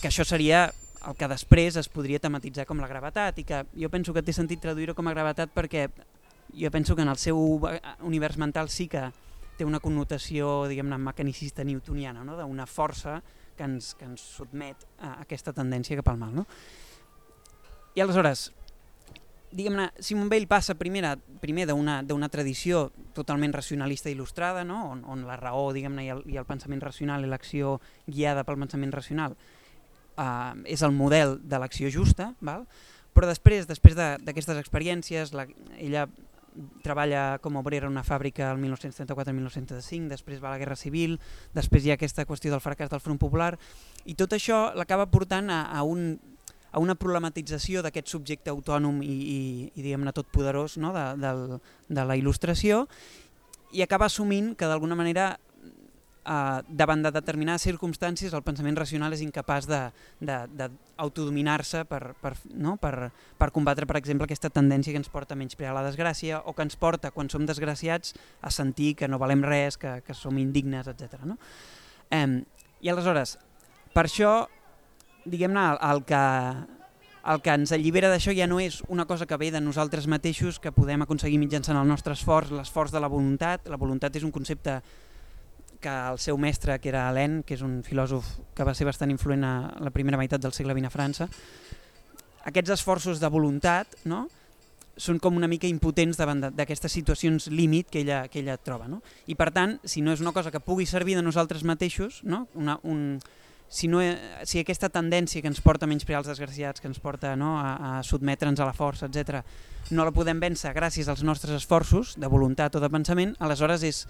Que 0.00 0.08
això 0.08 0.24
seria 0.24 0.68
el 1.08 1.16
que 1.16 1.28
després 1.28 1.76
es 1.80 1.88
podria 1.90 2.20
tematitzar 2.22 2.66
com 2.68 2.80
la 2.80 2.88
gravetat 2.88 3.40
i 3.40 3.44
que 3.48 3.64
jo 3.74 3.90
penso 3.92 4.14
que 4.14 4.22
té 4.22 4.34
sentit 4.36 4.62
traduir-ho 4.62 4.94
com 4.94 5.08
a 5.08 5.14
gravetat 5.16 5.52
perquè 5.52 5.88
jo 6.54 6.70
penso 6.70 6.96
que 6.96 7.02
en 7.02 7.10
el 7.12 7.18
seu 7.18 7.40
univers 8.06 8.38
mental 8.38 8.68
sí 8.68 8.86
que 8.88 9.08
té 9.56 9.66
una 9.66 9.80
connotació 9.80 10.66
diguem-ne 10.70 10.98
mecanicista 11.00 11.64
newtoniana, 11.64 12.24
no? 12.24 12.36
d'una 12.38 12.66
força 12.66 13.18
que 13.56 13.66
ens, 13.66 13.94
que 13.98 14.06
ens 14.08 14.22
sotmet 14.38 14.86
a 15.04 15.18
aquesta 15.24 15.52
tendència 15.56 15.98
cap 16.00 16.08
al 16.12 16.20
mal. 16.20 16.32
No? 16.32 16.46
I 17.94 18.04
aleshores, 18.04 18.50
diguem-ne, 19.50 19.90
Simon 19.98 20.28
Bale 20.30 20.46
passa 20.46 20.76
primera, 20.78 21.16
primer 21.42 21.66
d'una 21.70 22.30
tradició 22.30 22.90
totalment 23.16 23.54
racionalista 23.56 24.10
il·lustrada, 24.10 24.64
no? 24.64 24.82
on, 24.92 25.02
on 25.04 25.26
la 25.26 25.38
raó 25.40 25.70
diguem-ne 25.74 26.06
i, 26.06 26.10
el, 26.14 26.22
i 26.30 26.38
el 26.40 26.46
pensament 26.48 26.82
racional 26.84 27.24
i 27.24 27.30
l'acció 27.30 27.78
guiada 28.06 28.44
pel 28.46 28.60
pensament 28.60 28.94
racional 28.94 29.36
eh, 30.16 30.54
és 30.70 30.82
el 30.86 30.94
model 30.96 31.38
de 31.42 31.60
l'acció 31.60 31.90
justa, 31.90 32.32
val? 32.40 32.66
però 33.14 33.26
després 33.26 33.66
després 33.66 33.96
d'aquestes 33.98 34.54
de, 34.54 34.60
experiències, 34.62 35.34
la, 35.34 35.48
ella 35.78 36.06
treballa 36.82 37.38
com 37.38 37.56
a 37.56 37.60
obrera 37.60 37.86
en 37.86 37.94
una 37.94 38.04
fàbrica 38.06 38.50
el 38.50 38.58
1934-1935, 38.62 40.08
després 40.10 40.42
va 40.42 40.50
la 40.50 40.58
Guerra 40.58 40.76
Civil, 40.76 41.18
després 41.54 41.84
hi 41.84 41.92
ha 41.92 41.98
aquesta 41.98 42.26
qüestió 42.26 42.50
del 42.52 42.62
fracàs 42.62 42.90
del 42.90 43.02
Front 43.02 43.20
Popular, 43.22 43.54
i 44.04 44.16
tot 44.18 44.34
això 44.34 44.70
l'acaba 44.74 45.06
portant 45.10 45.50
a, 45.50 45.62
a, 45.70 45.84
un, 45.86 46.18
a 46.70 46.82
una 46.82 46.94
problematització 46.94 47.82
d'aquest 47.82 48.12
subjecte 48.12 48.52
autònom 48.52 49.00
i, 49.02 49.10
i, 49.10 49.40
i 49.74 49.82
diguem-ne 49.82 50.14
tot 50.14 50.28
poderós 50.30 50.76
no? 50.78 50.92
de, 50.94 51.06
de, 51.20 51.60
de 51.90 52.06
la 52.06 52.18
il·lustració, 52.18 52.84
i 53.72 53.82
acaba 53.82 54.10
assumint 54.10 54.54
que 54.58 54.66
d'alguna 54.66 54.98
manera 54.98 55.36
eh, 56.24 56.62
davant 56.68 57.02
de 57.02 57.10
determinades 57.14 57.64
circumstàncies 57.66 58.34
el 58.34 58.44
pensament 58.46 58.78
racional 58.78 59.14
és 59.14 59.22
incapaç 59.24 59.66
d'autodominar-se 59.70 61.84
per, 61.90 62.02
per, 62.22 62.34
no? 62.54 62.76
per, 62.80 63.10
per 63.38 63.50
combatre, 63.54 63.86
per 63.86 63.98
exemple, 64.00 64.28
aquesta 64.28 64.52
tendència 64.52 64.94
que 64.94 65.02
ens 65.02 65.12
porta 65.12 65.34
a 65.34 65.40
menysprear 65.40 65.74
la 65.76 65.86
desgràcia 65.86 66.42
o 66.44 66.54
que 66.54 66.66
ens 66.66 66.76
porta, 66.76 67.12
quan 67.14 67.30
som 67.32 67.46
desgraciats, 67.46 68.14
a 68.42 68.50
sentir 68.54 68.94
que 68.98 69.08
no 69.08 69.20
valem 69.22 69.44
res, 69.46 69.78
que, 69.80 70.00
que 70.06 70.14
som 70.14 70.38
indignes, 70.38 70.90
etc. 70.90 71.22
No? 71.26 71.38
Eh, 72.10 72.42
I 72.80 72.88
aleshores, 72.88 73.38
per 73.94 74.06
això, 74.06 74.48
diguem-ne, 75.24 75.64
el, 75.90 76.04
que 76.08 76.20
el 77.30 77.42
que 77.44 77.54
ens 77.58 77.72
allibera 77.76 78.10
d'això 78.12 78.32
ja 78.36 78.48
no 78.48 78.60
és 78.62 78.80
una 78.88 79.06
cosa 79.06 79.26
que 79.28 79.38
ve 79.40 79.50
de 79.52 79.60
nosaltres 79.60 80.08
mateixos 80.08 80.58
que 80.58 80.72
podem 80.72 81.02
aconseguir 81.04 81.40
mitjançant 81.42 81.78
el 81.78 81.88
nostre 81.88 82.16
esforç, 82.16 82.52
l'esforç 82.54 82.94
de 82.94 83.02
la 83.02 83.10
voluntat. 83.12 83.68
La 83.68 83.80
voluntat 83.80 84.16
és 84.16 84.24
un 84.24 84.32
concepte 84.32 84.80
que 85.80 85.92
el 86.12 86.18
seu 86.20 86.36
mestre, 86.38 86.78
que 86.78 86.90
era 86.92 87.08
Alain, 87.08 87.40
que 87.42 87.56
és 87.56 87.62
un 87.64 87.80
filòsof 87.84 88.26
que 88.56 88.64
va 88.64 88.74
ser 88.76 88.86
bastant 88.88 89.12
influent 89.12 89.44
a 89.44 89.54
la 89.80 89.92
primera 89.92 90.20
meitat 90.20 90.42
del 90.42 90.52
segle 90.56 90.76
XX 90.76 90.88
a 90.88 90.92
França, 90.92 91.28
aquests 92.44 92.76
esforços 92.76 93.20
de 93.20 93.28
voluntat 93.32 93.96
no? 94.08 94.26
són 95.00 95.20
com 95.20 95.36
una 95.36 95.48
mica 95.48 95.68
impotents 95.68 96.18
davant 96.20 96.42
d'aquestes 96.52 96.92
situacions 96.92 97.48
límit 97.48 97.88
que 97.88 98.02
ella, 98.02 98.26
que 98.28 98.40
ella 98.42 98.58
troba. 98.60 98.88
No? 98.88 99.00
I 99.26 99.36
per 99.36 99.48
tant, 99.56 99.78
si 99.84 100.04
no 100.04 100.12
és 100.12 100.20
una 100.20 100.34
cosa 100.36 100.52
que 100.52 100.60
pugui 100.60 100.84
servir 100.84 101.16
de 101.16 101.24
nosaltres 101.24 101.64
mateixos, 101.64 102.20
no? 102.24 102.46
una, 102.54 102.76
un, 102.84 103.20
si, 103.70 103.86
no, 103.86 104.02
si 104.42 104.58
aquesta 104.58 104.90
tendència 104.90 105.40
que 105.40 105.48
ens 105.48 105.62
porta 105.62 105.86
a 105.86 105.90
menysprear 105.90 106.24
els 106.24 106.28
desgraciats, 106.28 106.82
que 106.82 106.90
ens 106.90 106.98
porta 106.98 107.36
no, 107.38 107.54
a, 107.62 107.70
a 107.78 107.92
sotmetre'ns 108.02 108.58
a 108.58 108.66
la 108.66 108.74
força, 108.74 109.06
etc, 109.06 109.44
no 109.94 110.04
la 110.04 110.12
podem 110.14 110.42
vèncer 110.42 110.74
gràcies 110.74 111.08
als 111.08 111.22
nostres 111.22 111.54
esforços 111.62 112.16
de 112.18 112.28
voluntat 112.30 112.74
o 112.74 112.82
de 112.82 112.90
pensament, 112.90 113.36
aleshores 113.38 113.86
és, 113.86 114.00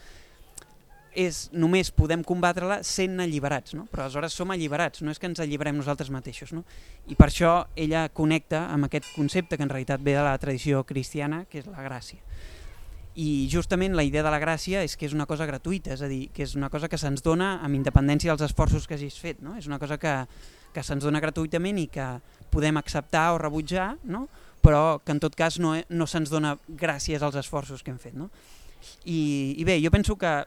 és 1.13 1.43
només 1.53 1.93
podem 1.93 2.25
combatre-la 2.25 2.81
sent 2.89 3.21
alliberats, 3.21 3.77
no? 3.77 3.85
però 3.93 4.07
aleshores 4.07 4.33
som 4.41 4.51
alliberats, 4.57 5.05
no 5.05 5.13
és 5.13 5.21
que 5.21 5.29
ens 5.29 5.45
alliberem 5.45 5.77
nosaltres 5.77 6.09
mateixos. 6.09 6.55
No? 6.57 6.65
I 7.13 7.19
per 7.21 7.29
això 7.29 7.53
ella 7.77 8.07
connecta 8.17 8.65
amb 8.73 8.89
aquest 8.89 9.13
concepte 9.13 9.61
que 9.61 9.69
en 9.69 9.73
realitat 9.73 10.01
ve 10.01 10.17
de 10.17 10.25
la 10.25 10.39
tradició 10.41 10.87
cristiana, 10.89 11.45
que 11.53 11.61
és 11.61 11.69
la 11.69 11.85
gràcia. 11.85 12.25
I 13.19 13.49
justament 13.51 13.97
la 13.99 14.05
idea 14.07 14.23
de 14.23 14.31
la 14.31 14.39
gràcia 14.39 14.85
és 14.87 14.95
que 14.97 15.09
és 15.09 15.15
una 15.17 15.27
cosa 15.27 15.47
gratuïta, 15.49 15.95
és 15.97 16.03
a 16.03 16.09
dir, 16.11 16.29
que 16.35 16.45
és 16.45 16.55
una 16.55 16.71
cosa 16.71 16.89
que 16.89 16.99
se'ns 16.99 17.25
dona 17.27 17.57
amb 17.65 17.75
independència 17.75 18.31
dels 18.31 18.47
esforços 18.47 18.87
que 18.87 18.95
hagis 18.95 19.19
fet. 19.19 19.41
No? 19.43 19.57
És 19.59 19.67
una 19.67 19.81
cosa 19.83 19.99
que, 19.99 20.15
que 20.75 20.85
se'ns 20.87 21.03
dona 21.05 21.23
gratuïtament 21.23 21.83
i 21.83 21.89
que 21.91 22.07
podem 22.55 22.79
acceptar 22.79 23.33
o 23.35 23.43
rebutjar, 23.43 23.97
no? 24.05 24.29
però 24.63 25.01
que 25.03 25.13
en 25.13 25.21
tot 25.21 25.35
cas 25.35 25.59
no, 25.59 25.75
no 25.89 26.07
se'ns 26.07 26.31
dona 26.31 26.55
gràcies 26.69 27.23
als 27.23 27.39
esforços 27.41 27.83
que 27.83 27.91
hem 27.91 27.99
fet. 27.99 28.15
No? 28.15 28.31
I, 29.05 29.57
I 29.59 29.65
bé, 29.67 29.81
jo 29.83 29.91
penso 29.91 30.17
que 30.17 30.45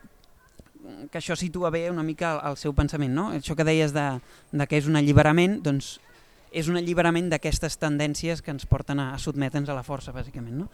que 1.10 1.16
això 1.20 1.36
situa 1.36 1.70
bé 1.72 1.86
una 1.90 2.02
mica 2.04 2.34
el, 2.34 2.40
el 2.50 2.58
seu 2.60 2.74
pensament, 2.76 3.14
no? 3.16 3.30
Això 3.32 3.56
que 3.56 3.66
deies 3.66 3.94
de, 3.96 4.04
de 4.52 4.66
que 4.68 4.76
és 4.80 4.88
un 4.90 4.98
alliberament, 5.00 5.58
doncs 5.64 5.94
és 6.54 6.68
un 6.70 6.78
alliberament 6.78 7.30
d'aquestes 7.32 7.78
tendències 7.82 8.42
que 8.44 8.52
ens 8.54 8.66
porten 8.70 9.00
a, 9.02 9.12
a 9.14 9.18
sotmetre'ns 9.18 9.70
a 9.70 9.76
la 9.76 9.86
força, 9.86 10.14
bàsicament, 10.14 10.58
no? 10.60 10.68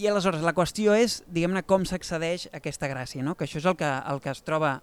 I 0.00 0.08
aleshores 0.08 0.44
la 0.44 0.54
qüestió 0.56 0.94
és, 0.96 1.20
diguem-ne, 1.28 1.62
com 1.68 1.84
s'accedeix 1.84 2.48
a 2.50 2.58
aquesta 2.62 2.88
gràcia, 2.88 3.22
no? 3.24 3.36
Que 3.36 3.44
això 3.44 3.60
és 3.60 3.68
el 3.68 3.76
que, 3.76 3.88
el 3.88 4.22
que 4.24 4.32
es 4.32 4.40
troba 4.46 4.78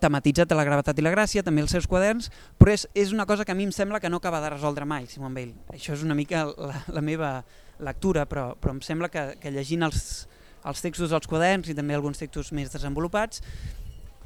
tematitzat 0.00 0.50
a 0.50 0.56
la 0.58 0.64
gravetat 0.64 0.98
i 0.98 1.04
la 1.04 1.12
gràcia, 1.12 1.44
també 1.44 1.62
els 1.62 1.74
seus 1.74 1.86
quaderns, 1.90 2.30
però 2.58 2.72
és, 2.72 2.86
és 2.96 3.12
una 3.12 3.26
cosa 3.28 3.44
que 3.44 3.52
a 3.52 3.58
mi 3.58 3.66
em 3.68 3.74
sembla 3.74 4.00
que 4.00 4.10
no 4.10 4.18
acaba 4.22 4.40
de 4.40 4.50
resoldre 4.50 4.88
mai, 4.88 5.06
Simon 5.06 5.36
Bale. 5.36 5.54
Això 5.74 5.94
és 5.94 6.02
una 6.02 6.16
mica 6.16 6.46
la, 6.48 6.80
la 6.88 7.04
meva 7.04 7.30
lectura, 7.78 8.24
però, 8.26 8.54
però 8.58 8.74
em 8.74 8.80
sembla 8.82 9.10
que, 9.12 9.28
que 9.42 9.52
llegint 9.52 9.84
els, 9.86 10.26
els 10.66 10.82
textos 10.82 11.12
dels 11.12 11.28
quaderns 11.28 11.68
i 11.70 11.76
també 11.76 11.94
alguns 11.94 12.18
textos 12.22 12.52
més 12.56 12.72
desenvolupats, 12.72 13.42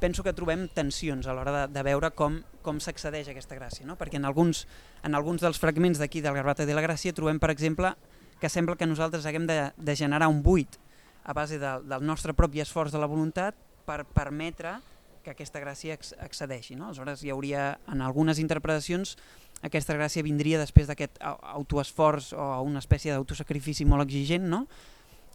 penso 0.01 0.23
que 0.25 0.33
trobem 0.33 0.65
tensions 0.73 1.27
a 1.27 1.35
l'hora 1.35 1.53
de, 1.53 1.65
de 1.75 1.83
veure 1.85 2.09
com, 2.17 2.39
com 2.65 2.79
s'accedeix 2.81 3.29
a 3.29 3.35
aquesta 3.35 3.57
gràcia, 3.59 3.85
no? 3.85 3.99
perquè 3.99 4.17
en 4.17 4.25
alguns, 4.25 4.65
en 5.05 5.13
alguns 5.19 5.43
dels 5.43 5.61
fragments 5.61 6.01
d'aquí 6.01 6.23
del 6.25 6.33
Garbata 6.39 6.65
de 6.65 6.73
la 6.73 6.81
Gràcia 6.81 7.13
trobem, 7.13 7.37
per 7.43 7.51
exemple, 7.53 7.93
que 8.41 8.49
sembla 8.49 8.75
que 8.75 8.89
nosaltres 8.89 9.27
haguem 9.29 9.45
de, 9.47 9.59
de 9.77 9.95
generar 9.95 10.27
un 10.27 10.41
buit 10.41 10.79
a 11.23 11.33
base 11.37 11.59
de, 11.61 11.75
del 11.85 12.05
nostre 12.05 12.33
propi 12.33 12.63
esforç 12.63 12.91
de 12.91 12.99
la 12.99 13.09
voluntat 13.09 13.55
per 13.85 14.01
permetre 14.03 14.79
que 15.21 15.35
aquesta 15.35 15.61
gràcia 15.61 15.93
accedeixi. 16.25 16.75
No? 16.75 16.89
Aleshores 16.89 17.21
hi 17.21 17.29
hauria, 17.29 17.75
en 17.93 18.01
algunes 18.01 18.41
interpretacions, 18.41 19.13
aquesta 19.61 19.93
gràcia 19.93 20.25
vindria 20.25 20.57
després 20.57 20.89
d'aquest 20.89 21.21
autoesforç 21.21 22.31
o 22.33 22.47
una 22.65 22.81
espècie 22.81 23.13
d'autosacrifici 23.13 23.85
molt 23.85 24.07
exigent, 24.07 24.49
no? 24.49 24.65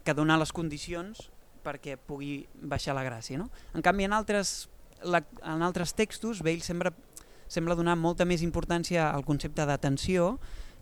que 0.02 0.14
dona 0.14 0.38
les 0.38 0.52
condicions 0.54 1.28
perquè 1.66 1.96
pugui 1.98 2.46
baixar 2.62 2.94
la 2.98 3.06
gràcia. 3.06 3.38
No? 3.38 3.48
En 3.74 3.82
canvi, 3.86 4.06
en 4.06 4.14
altres, 4.14 4.68
la, 5.02 5.22
en 5.42 5.62
altres 5.66 5.94
textos, 5.94 6.42
Bale 6.46 6.62
sembla, 6.62 6.92
sembla 7.46 7.78
donar 7.78 7.96
molta 7.98 8.26
més 8.26 8.42
importància 8.42 9.08
al 9.10 9.26
concepte 9.26 9.66
d'atenció, 9.66 10.36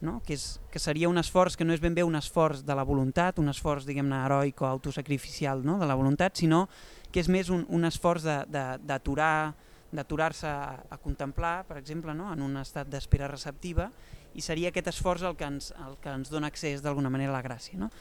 no? 0.05 0.21
que, 0.27 0.37
és, 0.37 0.61
que 0.71 0.81
seria 0.83 1.09
un 1.09 1.19
esforç 1.19 1.57
que 1.57 1.67
no 1.67 1.75
és 1.75 1.83
ben 1.83 1.95
bé 1.97 2.05
un 2.07 2.17
esforç 2.19 2.63
de 2.67 2.77
la 2.77 2.85
voluntat, 2.87 3.41
un 3.43 3.51
esforç 3.51 3.87
diguem-ne 3.89 4.21
heroic 4.27 4.63
o 4.63 4.69
autosacrificial 4.69 5.65
no? 5.65 5.79
de 5.81 5.89
la 5.89 5.97
voluntat, 5.99 6.37
sinó 6.39 6.67
que 7.11 7.23
és 7.23 7.31
més 7.31 7.51
un, 7.51 7.65
un 7.69 7.89
esforç 7.89 8.27
d'aturar 8.27 9.55
d'aturar-se 9.95 10.49
a, 10.51 10.75
a 10.91 10.97
contemplar, 10.99 11.63
per 11.69 11.77
exemple, 11.79 12.11
no? 12.19 12.33
en 12.33 12.41
un 12.43 12.57
estat 12.59 12.89
d'espera 12.91 13.29
receptiva, 13.31 13.89
i 14.35 14.43
seria 14.43 14.73
aquest 14.73 14.91
esforç 14.91 15.23
el 15.23 15.37
que 15.39 15.47
ens, 15.47 15.71
el 15.87 15.95
que 16.03 16.11
ens 16.11 16.33
dona 16.33 16.51
accés 16.51 16.83
d'alguna 16.83 17.13
manera 17.15 17.31
a 17.31 17.37
la 17.37 17.45
gràcia. 17.47 17.79
No? 17.79 17.93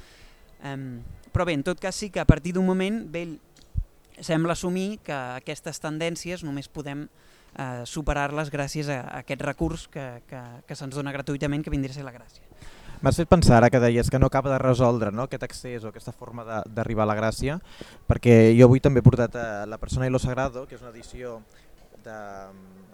Um, 0.66 1.04
però 1.30 1.46
bé, 1.46 1.54
en 1.54 1.62
tot 1.66 1.78
cas 1.82 1.96
sí 1.96 2.10
que 2.10 2.22
a 2.24 2.26
partir 2.26 2.56
d'un 2.56 2.66
moment 2.66 3.04
ell 3.14 3.38
sembla 4.22 4.54
assumir 4.58 5.00
que 5.06 5.14
aquestes 5.14 5.82
tendències 5.84 6.44
només 6.46 6.70
podem 6.70 7.08
eh, 7.58 7.84
superar-les 7.86 8.52
gràcies 8.54 8.90
a, 8.90 9.02
aquest 9.20 9.42
recurs 9.42 9.88
que, 9.88 10.06
que, 10.30 10.42
que 10.68 10.78
se'ns 10.78 10.96
dona 10.96 11.14
gratuïtament 11.16 11.64
que 11.64 11.74
vindria 11.74 11.94
a 11.94 12.00
ser 12.00 12.08
la 12.08 12.16
gràcia. 12.16 12.44
M'has 13.04 13.18
fet 13.20 13.28
pensar 13.28 13.58
ara 13.58 13.68
que 13.68 13.82
deies 13.84 14.08
que 14.08 14.20
no 14.20 14.30
acaba 14.30 14.54
de 14.54 14.62
resoldre 14.62 15.12
no, 15.12 15.26
aquest 15.28 15.44
accés 15.44 15.84
o 15.84 15.90
aquesta 15.90 16.14
forma 16.16 16.46
d'arribar 16.64 17.04
a 17.04 17.10
la 17.12 17.18
gràcia, 17.18 17.58
perquè 18.08 18.54
jo 18.56 18.70
avui 18.70 18.80
també 18.80 19.04
he 19.04 19.04
portat 19.04 19.36
a 19.36 19.66
La 19.68 19.78
persona 19.78 20.08
i 20.08 20.14
lo 20.14 20.22
sagrado, 20.24 20.64
que 20.68 20.78
és 20.80 20.86
una 20.86 20.94
edició 20.94 21.42
de, 22.06 22.16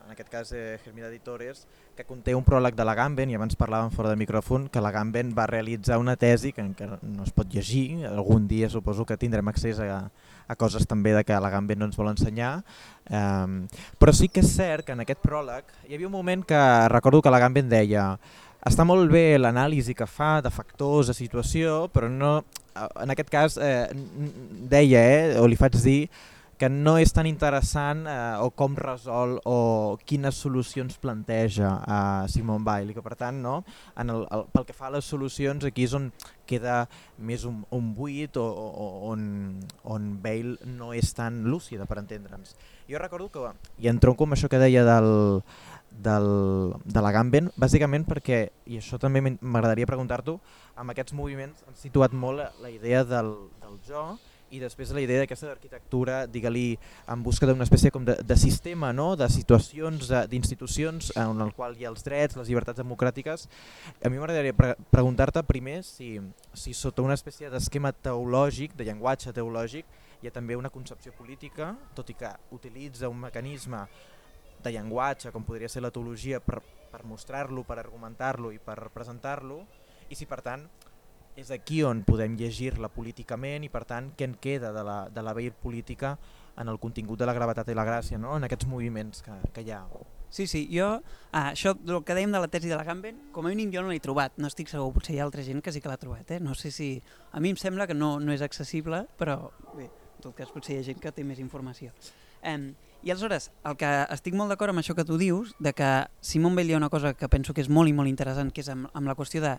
en 0.06 0.16
aquest 0.16 0.32
cas 0.34 0.52
eh, 0.58 0.80
Germina 0.84 1.12
Editores, 1.12 1.68
que 1.96 2.08
conté 2.10 2.34
un 2.34 2.46
pròleg 2.48 2.74
de 2.74 2.86
la 2.90 2.96
Gamben, 2.98 3.30
i 3.30 3.38
abans 3.38 3.58
parlàvem 3.60 3.94
fora 3.94 4.10
de 4.10 4.18
micròfon, 4.18 4.66
que 4.74 4.82
la 4.82 4.90
Gamben 4.96 5.36
va 5.38 5.46
realitzar 5.46 6.00
una 6.02 6.16
tesi 6.18 6.54
que 6.58 6.66
encara 6.66 6.98
no 7.04 7.26
es 7.28 7.34
pot 7.36 7.54
llegir, 7.54 8.08
algun 8.10 8.48
dia 8.50 8.70
suposo 8.70 9.06
que 9.06 9.18
tindrem 9.18 9.54
accés 9.54 9.78
a, 9.78 10.08
a 10.50 10.58
coses 10.58 10.88
també 10.90 11.14
de 11.14 11.24
que 11.24 11.38
la 11.40 11.52
Gamben 11.54 11.80
no 11.80 11.88
ens 11.88 11.98
vol 12.00 12.10
ensenyar, 12.10 12.60
um, 13.14 13.62
però 14.02 14.14
sí 14.16 14.28
que 14.34 14.42
és 14.42 14.50
cert 14.58 14.88
que 14.88 14.96
en 14.98 15.04
aquest 15.06 15.22
pròleg 15.22 15.70
hi 15.88 15.96
havia 15.96 16.10
un 16.10 16.16
moment 16.16 16.44
que 16.46 16.62
recordo 16.90 17.22
que 17.22 17.34
la 17.34 17.42
Gamben 17.42 17.70
deia 17.70 18.16
està 18.66 18.84
molt 18.84 19.08
bé 19.12 19.38
l'anàlisi 19.40 19.96
que 19.96 20.08
fa 20.10 20.40
de 20.44 20.52
factors, 20.52 21.08
de 21.08 21.16
situació, 21.16 21.86
però 21.94 22.10
no, 22.12 22.40
en 22.76 23.14
aquest 23.14 23.30
cas 23.32 23.56
eh, 23.62 23.88
deia, 24.74 25.06
eh, 25.06 25.38
o 25.40 25.46
li 25.48 25.60
faig 25.60 25.78
dir, 25.84 26.02
que 26.60 26.68
no 26.68 26.98
és 27.00 27.14
tan 27.16 27.28
interessant 27.30 28.04
eh, 28.04 28.36
o 28.44 28.52
com 28.52 28.76
resol 28.76 29.38
o 29.48 29.98
quines 30.04 30.36
solucions 30.44 30.98
planteja 31.00 31.72
a 31.80 32.00
eh, 32.26 32.32
Simon 32.32 32.68
i 32.84 32.94
que 32.94 33.02
per 33.02 33.16
tant 33.16 33.40
no, 33.42 33.64
en 33.96 34.12
el, 34.12 34.26
el, 34.30 34.44
pel 34.52 34.66
que 34.68 34.76
fa 34.76 34.90
a 34.90 34.94
les 34.98 35.08
solucions 35.08 35.64
aquí 35.64 35.88
és 35.88 35.96
on 35.96 36.12
queda 36.46 36.90
més 37.18 37.46
un, 37.48 37.64
un 37.72 37.94
buit 37.96 38.36
o, 38.38 38.44
o 38.44 38.88
on, 39.14 39.62
on 39.84 40.10
Bale 40.22 40.58
no 40.66 40.92
és 40.94 41.14
tan 41.16 41.46
lúcida 41.48 41.86
per 41.86 42.02
entendre'ns. 42.04 42.58
Jo 42.90 43.00
recordo 43.00 43.30
que, 43.32 43.54
i 43.80 43.88
en 43.88 44.00
tronco 44.04 44.28
amb 44.28 44.36
això 44.36 44.50
que 44.52 44.60
deia 44.60 44.84
del, 44.84 45.10
del, 45.92 46.30
de 46.84 47.04
la 47.06 47.14
Gamben, 47.16 47.52
bàsicament 47.56 48.04
perquè, 48.10 48.50
i 48.68 48.82
això 48.82 49.00
també 49.00 49.24
m'agradaria 49.24 49.88
preguntar-t'ho, 49.88 50.40
amb 50.76 50.92
aquests 50.92 51.16
moviments 51.16 51.64
han 51.68 51.80
situat 51.80 52.12
molt 52.12 52.60
la 52.60 52.74
idea 52.74 53.06
del, 53.08 53.32
del 53.64 53.80
jo, 53.88 54.10
i 54.52 54.60
després 54.62 54.92
la 54.96 55.02
idea 55.04 55.22
d'aquesta 55.22 55.52
arquitectura, 55.52 56.24
digue-li, 56.28 56.78
en 57.12 57.24
busca 57.24 57.48
d'una 57.48 57.66
espècie 57.68 57.92
com 57.94 58.06
de, 58.08 58.16
de 58.26 58.38
sistema, 58.40 58.92
no? 58.96 59.12
de 59.20 59.28
situacions, 59.30 60.10
d'institucions 60.32 61.12
en 61.20 61.42
el 61.46 61.54
qual 61.58 61.78
hi 61.78 61.86
ha 61.86 61.94
els 61.94 62.06
drets, 62.06 62.38
les 62.40 62.50
llibertats 62.50 62.82
democràtiques. 62.82 63.48
A 64.02 64.12
mi 64.12 64.18
m'agradaria 64.18 64.56
pre 64.58 64.74
preguntar-te 64.90 65.44
primer 65.48 65.82
si, 65.86 66.16
si 66.54 66.74
sota 66.78 67.06
una 67.06 67.18
espècie 67.18 67.52
d'esquema 67.54 67.94
teològic, 67.94 68.76
de 68.78 68.90
llenguatge 68.90 69.34
teològic, 69.36 69.90
hi 70.20 70.28
ha 70.28 70.36
també 70.36 70.58
una 70.60 70.74
concepció 70.74 71.14
política, 71.16 71.72
tot 71.96 72.10
i 72.12 72.18
que 72.18 72.32
utilitza 72.56 73.10
un 73.10 73.22
mecanisme 73.22 73.86
de 74.64 74.74
llenguatge, 74.76 75.32
com 75.32 75.46
podria 75.48 75.70
ser 75.72 75.86
la 75.86 75.94
teologia, 75.94 76.42
per, 76.44 76.60
per 76.92 77.06
mostrar-lo, 77.08 77.64
per 77.64 77.80
argumentar-lo 77.80 78.52
i 78.52 78.60
per 78.60 78.90
presentar-lo, 78.94 79.62
i 80.10 80.18
si 80.18 80.26
per 80.26 80.42
tant 80.44 80.66
és 81.40 81.52
aquí 81.56 81.82
on 81.88 82.04
podem 82.04 82.36
llegir-la 82.38 82.90
políticament 82.92 83.64
i 83.64 83.72
per 83.72 83.86
tant 83.88 84.12
què 84.18 84.28
en 84.28 84.36
queda 84.42 84.74
de 84.76 84.84
la, 84.86 85.00
de 85.14 85.24
la 85.24 85.34
veir 85.38 85.54
política 85.56 86.18
en 86.60 86.68
el 86.68 86.80
contingut 86.80 87.20
de 87.20 87.28
la 87.30 87.36
gravetat 87.36 87.70
i 87.72 87.76
la 87.78 87.86
gràcia, 87.88 88.20
no? 88.20 88.36
en 88.36 88.46
aquests 88.48 88.68
moviments 88.68 89.24
que, 89.24 89.36
que 89.56 89.64
hi 89.64 89.72
ha. 89.72 89.86
Sí, 90.30 90.46
sí, 90.46 90.66
jo, 90.70 90.90
ah, 91.32 91.48
això, 91.54 91.74
el 91.74 92.04
que 92.06 92.14
dèiem 92.18 92.36
de 92.36 92.42
la 92.44 92.50
tesi 92.52 92.70
de 92.70 92.78
la 92.78 92.84
Gamben, 92.86 93.18
com 93.34 93.48
a 93.48 93.54
mínim 93.54 93.72
jo 93.74 93.82
no 93.82 93.90
l'he 93.90 94.02
trobat, 94.04 94.36
no 94.38 94.50
estic 94.52 94.70
segur, 94.70 94.92
potser 94.94 95.16
hi 95.16 95.22
ha 95.22 95.26
altra 95.26 95.46
gent 95.46 95.64
que 95.66 95.74
sí 95.74 95.82
que 95.82 95.90
l'ha 95.90 95.98
trobat, 95.98 96.36
eh? 96.36 96.42
no 96.44 96.54
sé 96.54 96.70
si, 96.76 96.92
a 97.32 97.42
mi 97.42 97.56
em 97.56 97.58
sembla 97.58 97.88
que 97.90 97.98
no, 97.98 98.18
no 98.22 98.36
és 98.36 98.44
accessible, 98.46 99.06
però 99.18 99.40
bé, 99.74 99.88
en 99.88 100.28
tot 100.28 100.36
cas 100.38 100.52
potser 100.54 100.76
hi 100.76 100.84
ha 100.84 100.86
gent 100.92 101.02
que 101.02 101.16
té 101.16 101.26
més 101.26 101.42
informació. 101.42 101.96
Eh, 102.44 102.60
I 103.00 103.14
aleshores, 103.14 103.50
el 103.66 103.78
que 103.80 103.90
estic 104.12 104.36
molt 104.36 104.52
d'acord 104.52 104.74
amb 104.74 104.84
això 104.84 104.94
que 104.94 105.08
tu 105.08 105.18
dius, 105.18 105.56
de 105.58 105.72
que 105.74 105.90
Simon 106.22 106.58
Bell 106.60 106.70
hi 106.70 106.76
ha 106.76 106.84
una 106.84 106.92
cosa 106.92 107.16
que 107.16 107.32
penso 107.32 107.56
que 107.56 107.64
és 107.64 107.72
molt 107.72 107.90
i 107.90 107.96
molt 107.96 108.12
interessant, 108.12 108.52
que 108.52 108.62
és 108.62 108.70
amb, 108.70 108.92
amb 108.94 109.08
la 109.08 109.16
qüestió 109.16 109.42
de 109.42 109.56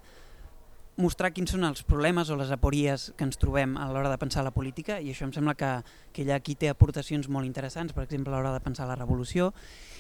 mostrar 0.97 1.31
quins 1.33 1.53
són 1.55 1.65
els 1.65 1.83
problemes 1.87 2.31
o 2.31 2.37
les 2.37 2.51
apories 2.53 3.11
que 3.17 3.25
ens 3.25 3.39
trobem 3.41 3.77
a 3.79 3.87
l'hora 3.93 4.11
de 4.11 4.19
pensar 4.21 4.43
la 4.45 4.53
política 4.55 4.99
i 5.01 5.13
això 5.13 5.25
em 5.27 5.33
sembla 5.33 5.55
que, 5.57 5.71
que 6.13 6.23
ella 6.23 6.37
aquí 6.37 6.57
té 6.59 6.69
aportacions 6.69 7.29
molt 7.29 7.49
interessants, 7.49 7.95
per 7.97 8.05
exemple 8.05 8.35
a 8.35 8.39
l'hora 8.39 8.53
de 8.53 8.63
pensar 8.65 8.89
la 8.89 8.99
revolució. 8.99 9.53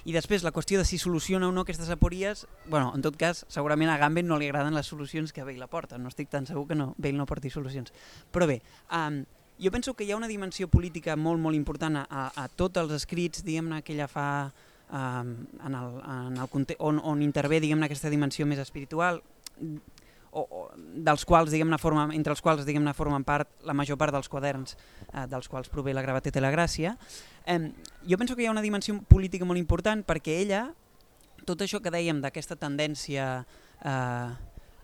I 0.04 0.12
després 0.16 0.44
la 0.44 0.52
qüestió 0.52 0.80
de 0.80 0.86
si 0.88 0.98
soluciona 0.98 1.48
o 1.48 1.52
no 1.52 1.64
aquestes 1.64 1.90
apories, 1.92 2.46
bueno, 2.68 2.92
en 2.94 3.04
tot 3.04 3.16
cas 3.20 3.44
segurament 3.48 3.92
a 3.92 3.98
Gamben 4.00 4.28
no 4.28 4.38
li 4.40 4.48
agraden 4.48 4.76
les 4.76 4.88
solucions 4.88 5.32
que 5.32 5.44
Bale 5.44 5.64
aporta, 5.64 5.98
no 5.98 6.08
estic 6.08 6.30
tan 6.32 6.48
segur 6.48 6.66
que 6.68 6.78
no, 6.78 6.94
Bale 6.98 7.18
no 7.18 7.28
porti 7.28 7.50
solucions, 7.50 7.92
però 8.32 8.48
bé 8.48 8.60
um, 8.92 9.22
jo 9.60 9.70
penso 9.70 9.94
que 9.94 10.04
hi 10.04 10.12
ha 10.12 10.16
una 10.16 10.30
dimensió 10.30 10.68
política 10.72 11.16
molt 11.20 11.40
molt 11.40 11.56
important 11.56 12.00
a, 12.00 12.30
a 12.32 12.48
tots 12.48 12.80
els 12.80 12.94
escrits 12.96 13.44
diguem-ne 13.44 13.82
que 13.84 13.92
ella 13.92 14.08
fa 14.08 14.28
um, 14.88 15.34
en 15.66 15.76
el, 15.76 15.98
en 16.00 16.40
el 16.40 16.76
on, 16.78 17.00
on 17.04 17.22
intervé 17.22 17.60
diguem-ne 17.60 17.90
aquesta 17.90 18.12
dimensió 18.12 18.48
més 18.48 18.62
espiritual 18.62 19.20
o, 20.32 20.42
o 20.42 20.60
dels 20.76 21.24
quals 21.26 21.50
diguem-ne 21.50 21.78
formen 21.80 22.12
entre 22.16 22.34
els 22.34 22.42
quals 22.44 22.66
diguem-ne 22.66 22.94
formen 22.94 23.24
part 23.26 23.50
la 23.66 23.74
major 23.76 23.98
part 24.00 24.14
dels 24.14 24.30
quaderns 24.30 24.76
eh, 24.76 25.26
dels 25.30 25.48
quals 25.50 25.70
prové 25.72 25.94
la 25.96 26.04
gravetat 26.04 26.36
i 26.36 26.44
la 26.44 26.52
gràcia. 26.54 26.94
Eh, 27.46 27.58
jo 28.06 28.18
penso 28.20 28.36
que 28.36 28.44
hi 28.44 28.50
ha 28.50 28.54
una 28.54 28.64
dimensió 28.64 28.96
política 29.08 29.48
molt 29.48 29.60
important 29.60 30.04
perquè 30.06 30.40
ella 30.44 30.68
tot 31.48 31.62
això 31.64 31.80
que 31.82 31.92
dèiem 31.92 32.20
d'aquesta 32.22 32.56
tendència 32.60 33.26
eh, 33.82 34.30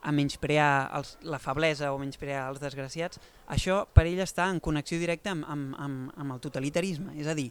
a 0.07 0.13
menysprear 0.15 0.91
els, 0.95 1.17
la 1.27 1.41
feblesa 1.43 1.91
o 1.93 1.99
menysprear 1.99 2.45
els 2.53 2.61
desgraciats, 2.63 3.19
això 3.51 3.81
per 3.91 4.05
ella 4.07 4.27
està 4.27 4.47
en 4.53 4.61
connexió 4.63 5.01
directa 5.03 5.33
amb, 5.35 5.47
amb, 5.51 5.75
amb, 5.83 6.13
amb 6.15 6.37
el 6.37 6.43
totalitarisme. 6.45 7.17
És 7.19 7.27
a 7.27 7.35
dir, 7.35 7.49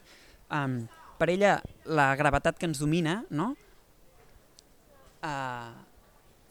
um, 0.56 0.78
per 1.20 1.30
ella 1.34 1.58
la 1.86 2.14
gravetat 2.16 2.60
que 2.60 2.70
ens 2.70 2.80
domina 2.80 3.18
no? 3.30 3.54
Uh, 5.26 5.76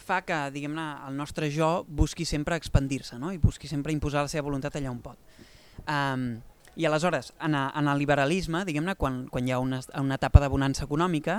fa 0.04 0.20
que 0.26 0.38
diguem-ne 0.54 0.86
el 1.08 1.16
nostre 1.16 1.50
jo 1.52 1.84
busqui 1.88 2.26
sempre 2.28 2.58
expandir-se 2.60 3.18
no? 3.18 3.32
i 3.32 3.40
busqui 3.42 3.70
sempre 3.70 3.92
imposar 3.92 4.24
la 4.24 4.32
seva 4.32 4.46
voluntat 4.48 4.76
allà 4.76 4.92
on 4.92 5.00
pot. 5.04 5.38
Um, 5.84 6.28
I 6.76 6.86
aleshores, 6.88 7.32
en, 7.40 7.54
a, 7.54 7.68
en 7.78 7.88
el 7.88 8.00
liberalisme, 8.02 8.64
diguem-ne, 8.66 8.96
quan, 8.98 9.24
quan 9.30 9.46
hi 9.46 9.54
ha 9.54 9.60
una, 9.62 9.78
una 10.00 10.18
etapa 10.18 10.40
de 10.42 10.48
bonança 10.50 10.82
econòmica, 10.88 11.36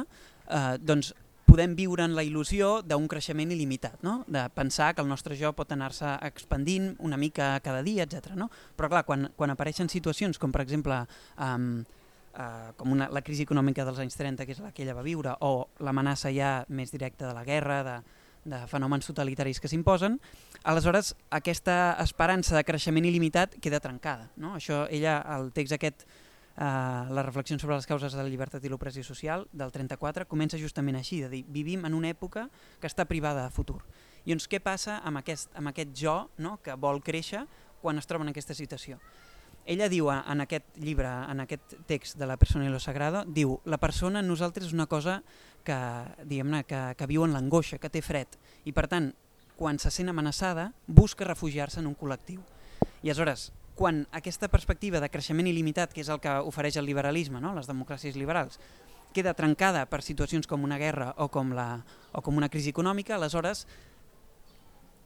eh, 0.47 0.77
doncs 0.79 1.11
podem 1.45 1.75
viure 1.75 2.03
en 2.03 2.15
la 2.15 2.23
il·lusió 2.25 2.79
d'un 2.83 3.05
creixement 3.11 3.51
il·limitat, 3.53 3.99
no? 4.03 4.17
de 4.31 4.45
pensar 4.55 4.93
que 4.95 5.03
el 5.03 5.11
nostre 5.11 5.37
jo 5.39 5.51
pot 5.55 5.71
anar-se 5.71 6.15
expandint 6.25 6.93
una 6.99 7.19
mica 7.19 7.53
cada 7.63 7.83
dia, 7.83 8.07
etc. 8.07 8.33
No? 8.39 8.49
Però 8.75 8.89
clar, 8.91 9.03
quan, 9.07 9.29
quan 9.35 9.53
apareixen 9.53 9.91
situacions 9.91 10.39
com 10.41 10.55
per 10.55 10.63
exemple 10.63 10.97
um, 11.37 11.83
uh, 12.33 12.71
com 12.79 12.95
una, 12.95 13.07
la 13.13 13.23
crisi 13.23 13.45
econòmica 13.45 13.85
dels 13.87 14.01
anys 14.03 14.17
30, 14.19 14.47
que 14.47 14.55
és 14.55 14.63
la 14.63 14.71
que 14.75 14.83
ella 14.83 14.97
va 14.97 15.05
viure, 15.05 15.35
o 15.45 15.69
l'amenaça 15.85 16.33
ja 16.35 16.57
més 16.67 16.91
directa 16.95 17.29
de 17.29 17.35
la 17.37 17.45
guerra, 17.47 17.81
de, 17.87 17.97
de 18.45 18.61
fenòmens 18.69 19.09
totalitaris 19.09 19.59
que 19.59 19.69
s'imposen, 19.69 20.19
aleshores 20.63 21.15
aquesta 21.33 21.95
esperança 22.03 22.55
de 22.55 22.63
creixement 22.63 23.07
il·limitat 23.09 23.57
queda 23.61 23.81
trencada. 23.83 24.29
No? 24.37 24.53
Això, 24.59 24.85
ella, 24.93 25.17
el 25.35 25.51
text 25.55 25.75
aquest, 25.75 26.05
eh, 26.55 26.63
la 26.63 27.25
reflexió 27.25 27.57
sobre 27.59 27.75
les 27.75 27.89
causes 27.89 28.13
de 28.13 28.21
la 28.21 28.29
llibertat 28.29 28.63
i 28.63 28.71
l'opressió 28.71 29.03
social, 29.03 29.47
del 29.51 29.73
34, 29.73 30.29
comença 30.29 30.61
justament 30.61 31.01
així, 31.01 31.21
de 31.25 31.29
dir, 31.33 31.43
vivim 31.49 31.85
en 31.89 31.97
una 31.97 32.13
època 32.13 32.47
que 32.79 32.87
està 32.87 33.09
privada 33.09 33.43
de 33.43 33.53
futur. 33.53 33.81
I 34.25 34.33
doncs 34.33 34.47
què 34.49 34.61
passa 34.61 35.01
amb 35.05 35.21
aquest, 35.21 35.51
amb 35.57 35.73
aquest 35.73 35.93
jo 35.97 36.15
no? 36.37 36.57
que 36.63 36.77
vol 36.77 37.01
créixer 37.03 37.45
quan 37.81 37.97
es 37.97 38.07
troba 38.09 38.25
en 38.25 38.33
aquesta 38.33 38.55
situació? 38.57 39.01
Ella 39.65 39.89
diu 39.89 40.11
en 40.13 40.43
aquest 40.43 40.77
llibre, 40.77 41.09
en 41.09 41.41
aquest 41.41 41.73
text 41.89 42.19
de 42.21 42.27
la 42.29 42.37
persona 42.37 42.67
i 42.67 42.69
lo 42.69 42.79
sagrado, 42.79 43.23
diu, 43.25 43.57
la 43.65 43.79
persona 43.81 44.21
en 44.21 44.29
nosaltres 44.29 44.69
és 44.69 44.75
una 44.77 44.85
cosa 44.85 45.23
que, 45.65 45.77
diguem-ne, 46.21 46.63
que, 46.69 46.81
que 46.99 47.07
viu 47.09 47.25
en 47.25 47.33
l'angoixa, 47.33 47.79
que 47.81 47.89
té 47.89 48.03
fred, 48.05 48.37
i 48.69 48.73
per 48.77 48.85
tant, 48.91 49.09
quan 49.57 49.79
se 49.81 49.89
sent 49.89 50.11
amenaçada, 50.11 50.69
busca 50.85 51.25
refugiar-se 51.25 51.81
en 51.81 51.89
un 51.89 51.95
col·lectiu. 51.97 52.43
I 53.01 53.09
aleshores, 53.09 53.49
quan 53.75 54.05
aquesta 54.13 54.51
perspectiva 54.53 55.01
de 55.01 55.09
creixement 55.09 55.49
il·limitat, 55.49 55.93
que 55.95 56.03
és 56.03 56.11
el 56.13 56.21
que 56.21 56.37
ofereix 56.45 56.77
el 56.77 56.85
liberalisme, 56.85 57.41
no? 57.41 57.55
les 57.57 57.69
democràcies 57.71 58.19
liberals, 58.19 58.59
queda 59.15 59.33
trencada 59.33 59.85
per 59.87 60.03
situacions 60.03 60.45
com 60.47 60.63
una 60.67 60.77
guerra 60.77 61.13
o 61.17 61.29
com, 61.31 61.53
la, 61.55 61.79
o 62.11 62.21
com 62.21 62.37
una 62.37 62.51
crisi 62.51 62.73
econòmica, 62.75 63.15
aleshores 63.15 63.65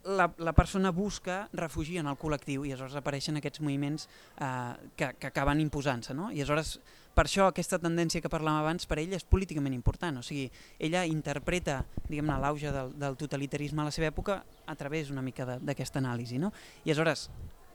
la, 0.03 0.31
la 0.37 0.53
persona 0.53 0.91
busca 0.91 1.47
refugi 1.53 1.97
en 1.99 2.07
el 2.07 2.17
col·lectiu 2.19 2.63
i 2.65 2.71
aleshores 2.71 2.95
apareixen 2.99 3.39
aquests 3.39 3.61
moviments 3.61 4.07
eh, 4.39 4.73
que, 4.95 5.11
que 5.19 5.29
acaben 5.29 5.61
imposant-se. 5.63 6.15
No? 6.15 6.29
I 6.31 6.41
aleshores, 6.41 6.77
per 7.15 7.25
això 7.27 7.49
aquesta 7.49 7.79
tendència 7.81 8.23
que 8.23 8.31
parlàvem 8.31 8.63
abans 8.63 8.87
per 8.87 8.99
ella 9.01 9.19
és 9.19 9.27
políticament 9.27 9.75
important. 9.75 10.21
O 10.21 10.25
sigui, 10.25 10.47
ella 10.79 11.05
interpreta 11.09 11.83
l'auge 12.09 12.71
del, 12.71 12.93
del 12.99 13.19
totalitarisme 13.19 13.83
a 13.83 13.89
la 13.89 13.95
seva 13.95 14.09
època 14.09 14.41
a 14.65 14.75
través 14.75 15.11
una 15.11 15.25
mica 15.25 15.57
d'aquesta 15.59 15.99
anàlisi. 15.99 16.39
No? 16.39 16.53
I 16.85 16.93
aleshores, 16.93 17.27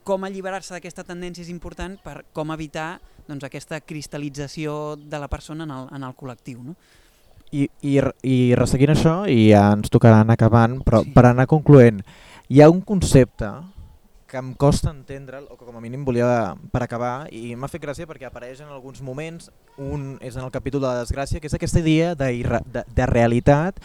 com 0.04 0.24
alliberar-se 0.24 0.74
d'aquesta 0.74 1.04
tendència 1.04 1.44
és 1.44 1.52
important 1.52 1.96
per 2.04 2.22
com 2.37 2.52
evitar 2.52 2.98
doncs, 3.28 3.44
aquesta 3.46 3.80
cristal·lització 3.80 4.96
de 5.00 5.20
la 5.20 5.30
persona 5.32 5.64
en 5.64 5.72
el, 5.72 5.88
en 5.96 6.04
el 6.04 6.16
col·lectiu. 6.16 6.60
No? 6.64 6.76
I, 7.54 7.68
i, 7.86 7.92
i 8.26 8.38
resseguint 8.58 8.94
això, 8.94 9.20
i 9.30 9.52
ja 9.52 9.68
ens 9.76 9.92
tocarà 9.92 10.24
anar 10.24 10.34
acabant, 10.34 10.80
però 10.82 11.04
sí. 11.04 11.12
per 11.14 11.28
anar 11.28 11.46
concloent, 11.50 12.00
hi 12.50 12.60
ha 12.60 12.70
un 12.72 12.80
concepte 12.82 13.52
que 14.34 14.40
em 14.40 14.50
costa 14.58 14.90
entendre, 14.90 15.44
o 15.46 15.54
que 15.54 15.62
com 15.62 15.76
a 15.78 15.80
mínim 15.80 16.02
volia 16.02 16.56
per 16.74 16.80
acabar, 16.82 17.28
i 17.30 17.54
m'ha 17.54 17.70
fet 17.70 17.84
gràcia 17.84 18.08
perquè 18.10 18.26
apareix 18.26 18.64
en 18.64 18.72
alguns 18.74 18.98
moments, 18.98 19.52
un 19.78 20.16
és 20.18 20.34
en 20.34 20.42
el 20.42 20.50
capítol 20.50 20.82
de 20.82 20.88
la 20.88 21.04
desgràcia, 21.04 21.38
que 21.38 21.46
és 21.46 21.54
aquesta 21.54 21.78
idea 21.78 22.16
de, 22.18 22.32
de, 22.74 22.82
de 22.82 23.06
realitat 23.06 23.78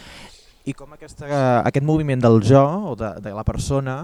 i 0.66 0.74
com 0.74 0.90
aquesta, 0.96 1.28
aquest 1.62 1.86
moviment 1.86 2.20
del 2.20 2.40
jo 2.42 2.64
o 2.90 2.96
de, 2.98 3.12
de 3.22 3.32
la 3.36 3.44
persona 3.46 4.02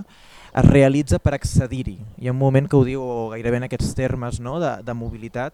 es 0.57 0.69
realitza 0.71 1.19
per 1.19 1.35
accedir-hi. 1.37 1.99
Hi 2.23 2.31
ha 2.31 2.35
un 2.37 2.39
moment 2.39 2.69
que 2.71 2.79
ho 2.79 2.85
diu 2.87 3.03
gairebé 3.35 3.59
en 3.61 3.67
aquests 3.67 3.91
termes 3.99 4.39
no? 4.41 4.61
de, 4.63 4.77
de 4.87 4.95
mobilitat, 4.97 5.53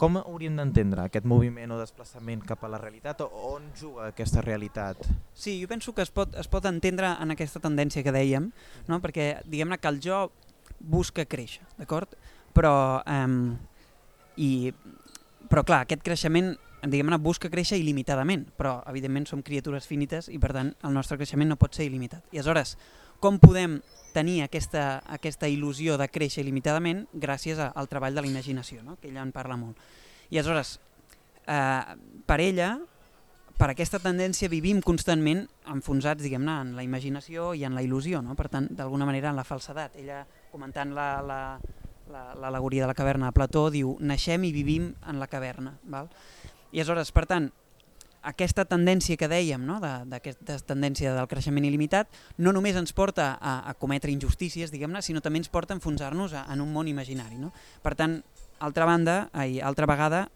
Com 0.00 0.18
hauríem 0.18 0.56
d'entendre 0.58 1.04
aquest 1.06 1.26
moviment 1.28 1.70
o 1.70 1.78
desplaçament 1.78 2.42
cap 2.46 2.64
a 2.66 2.70
la 2.72 2.80
realitat 2.82 3.20
o 3.22 3.28
on 3.52 3.68
juga 3.78 4.08
aquesta 4.10 4.42
realitat? 4.42 4.98
Sí, 5.32 5.60
jo 5.60 5.68
penso 5.70 5.94
que 5.94 6.02
es 6.02 6.10
pot, 6.10 6.34
es 6.34 6.50
pot 6.50 6.66
entendre 6.66 7.12
en 7.14 7.34
aquesta 7.34 7.62
tendència 7.62 8.02
que 8.02 8.14
dèiem, 8.14 8.50
no? 8.90 9.00
perquè 9.04 9.44
diguem-ne 9.46 9.78
que 9.78 9.92
el 9.92 10.00
jo 10.02 10.26
busca 10.80 11.24
créixer, 11.24 11.62
d'acord? 11.78 12.18
Però, 12.54 12.74
eh, 13.06 13.54
i, 14.42 14.50
però 15.50 15.62
clar, 15.62 15.84
aquest 15.84 16.02
creixement 16.02 16.54
diguem-ne 16.90 17.18
busca 17.22 17.48
créixer 17.48 17.78
il·limitadament, 17.80 18.48
però 18.58 18.76
evidentment 18.90 19.28
som 19.30 19.42
criatures 19.46 19.86
finites 19.88 20.28
i 20.28 20.40
per 20.42 20.52
tant 20.56 20.74
el 20.84 20.94
nostre 20.96 21.16
creixement 21.20 21.54
no 21.54 21.60
pot 21.60 21.76
ser 21.76 21.86
il·limitat. 21.88 22.26
I 22.32 22.40
aleshores, 22.42 22.76
com 23.24 23.38
podem 23.40 23.78
tenir 24.12 24.42
aquesta, 24.44 25.00
aquesta 25.08 25.48
il·lusió 25.48 25.96
de 25.96 26.10
créixer 26.12 26.42
il·limitadament 26.44 27.06
gràcies 27.16 27.58
a, 27.58 27.70
al 27.72 27.88
treball 27.88 28.14
de 28.14 28.22
la 28.22 28.28
imaginació, 28.28 28.82
no? 28.84 28.98
que 29.00 29.08
ella 29.08 29.24
en 29.24 29.32
parla 29.32 29.56
molt. 29.56 29.80
I 30.28 30.38
aleshores, 30.38 30.76
eh, 31.48 31.96
per 32.28 32.38
ella, 32.44 32.74
per 33.56 33.70
aquesta 33.72 34.00
tendència 34.02 34.50
vivim 34.52 34.82
constantment 34.84 35.46
enfonsats 35.72 36.22
diguem-ne 36.22 36.58
en 36.66 36.76
la 36.76 36.84
imaginació 36.84 37.52
i 37.56 37.64
en 37.64 37.74
la 37.78 37.82
il·lusió, 37.86 38.20
no? 38.22 38.36
per 38.36 38.50
tant, 38.52 38.68
d'alguna 38.76 39.08
manera 39.08 39.32
en 39.32 39.40
la 39.40 39.46
falsedat. 39.48 39.96
Ella, 40.04 40.20
comentant 40.52 40.92
l'alegoria 40.92 41.56
la, 42.12 42.34
la, 42.36 42.50
la, 42.52 42.60
de 42.60 42.92
la 42.92 42.98
caverna 42.98 43.32
de 43.32 43.38
Plató, 43.40 43.70
diu 43.72 43.96
naixem 44.00 44.44
i 44.44 44.52
vivim 44.52 44.92
en 45.08 45.22
la 45.22 45.32
caverna. 45.32 45.78
Val? 45.88 46.12
I 46.74 46.82
aleshores, 46.82 47.14
per 47.14 47.24
tant, 47.30 47.48
aquesta 48.24 48.64
tendència 48.68 49.18
que 49.20 49.28
dèiem, 49.30 49.64
no? 49.64 49.80
d'aquesta 49.80 50.56
de, 50.56 50.58
tendència 50.66 51.14
del 51.16 51.28
creixement 51.30 51.66
il·limitat, 51.68 52.08
no 52.38 52.54
només 52.56 52.78
ens 52.80 52.94
porta 52.96 53.34
a, 53.36 53.58
a 53.70 53.74
cometre 53.78 54.12
injustícies, 54.12 54.72
diguem-ne, 54.72 55.02
sinó 55.04 55.20
també 55.24 55.42
ens 55.42 55.52
porta 55.52 55.74
a 55.74 55.78
enfonsar-nos 55.78 56.36
en 56.40 56.64
un 56.64 56.72
món 56.72 56.88
imaginari. 56.88 57.38
No? 57.40 57.52
Per 57.84 57.94
tant, 57.98 58.22
altra 58.64 58.88
banda, 58.88 59.28
ai, 59.32 59.60
altra 59.60 59.86
vegada, 59.90 60.26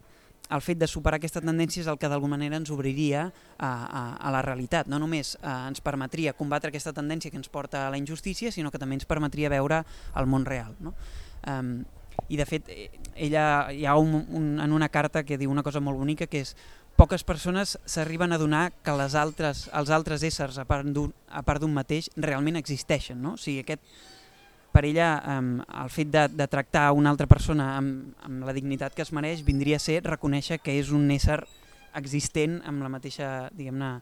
el 0.49 0.63
fet 0.65 0.79
de 0.81 0.87
superar 0.89 1.19
aquesta 1.19 1.43
tendència 1.43 1.83
és 1.83 1.89
el 1.91 1.99
que 2.01 2.09
d'alguna 2.09 2.33
manera 2.37 2.57
ens 2.57 2.71
obriria 2.73 3.27
a, 3.27 3.69
a, 3.69 4.01
a 4.17 4.31
la 4.33 4.41
realitat. 4.41 4.89
No 4.89 4.97
només 5.01 5.35
eh, 5.37 5.45
ens 5.69 5.83
permetria 5.85 6.33
combatre 6.33 6.73
aquesta 6.73 6.93
tendència 6.95 7.29
que 7.29 7.37
ens 7.37 7.51
porta 7.53 7.85
a 7.85 7.91
la 7.93 7.99
injustícia, 8.01 8.51
sinó 8.51 8.71
que 8.73 8.81
també 8.81 8.97
ens 8.97 9.05
permetria 9.09 9.51
veure 9.53 9.83
el 10.17 10.29
món 10.29 10.47
real. 10.49 10.73
No? 10.81 10.95
Um, 11.45 11.83
I 12.27 12.35
de 12.35 12.45
fet, 12.49 12.67
ella 13.15 13.43
hi 13.71 13.85
ha 13.87 13.95
un, 13.95 14.25
un, 14.35 14.49
en 14.59 14.73
una 14.75 14.89
carta 14.89 15.23
que 15.23 15.37
diu 15.39 15.51
una 15.53 15.63
cosa 15.63 15.79
molt 15.79 15.97
bonica 16.01 16.27
que 16.27 16.41
és 16.43 16.55
poques 16.99 17.23
persones 17.23 17.77
s'arriben 17.87 18.33
a 18.35 18.37
donar 18.37 18.73
que 18.83 18.91
les 18.99 19.15
altres, 19.15 19.67
els 19.71 19.89
altres 19.95 20.23
éssers, 20.27 20.57
a 20.59 20.65
part 20.67 20.83
d'un 20.91 21.71
mateix, 21.71 22.09
realment 22.19 22.59
existeixen. 22.59 23.21
No? 23.23 23.37
O 23.37 23.39
sigui, 23.39 23.63
aquest, 23.63 23.85
per 24.75 24.83
ella, 24.83 25.13
um, 25.37 25.53
el 25.83 25.91
fet 25.93 26.11
de, 26.11 26.25
de 26.35 26.47
tractar 26.51 26.89
una 26.97 27.13
altra 27.13 27.27
persona 27.31 27.71
amb, 27.77 28.11
amb 28.27 28.43
la 28.45 28.55
dignitat 28.57 28.97
que 28.97 29.05
es 29.05 29.13
mereix 29.15 29.45
vindria 29.47 29.79
a 29.79 29.83
ser 29.83 30.01
reconèixer 30.03 30.59
que 30.59 30.75
és 30.75 30.91
un 30.91 31.07
ésser 31.15 31.39
existent 31.97 32.59
amb 32.67 32.83
la 32.83 32.91
mateixa, 32.91 33.29
diguem-ne, 33.55 33.93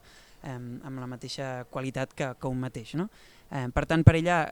um, 0.50 0.66
amb 0.90 1.04
la 1.04 1.08
mateixa 1.14 1.52
qualitat 1.70 2.18
que, 2.18 2.32
que 2.34 2.50
un 2.50 2.58
mateix. 2.66 2.96
No? 2.98 3.06
Um, 3.52 3.70
per 3.72 3.86
tant, 3.86 4.02
per 4.02 4.18
ella, 4.18 4.42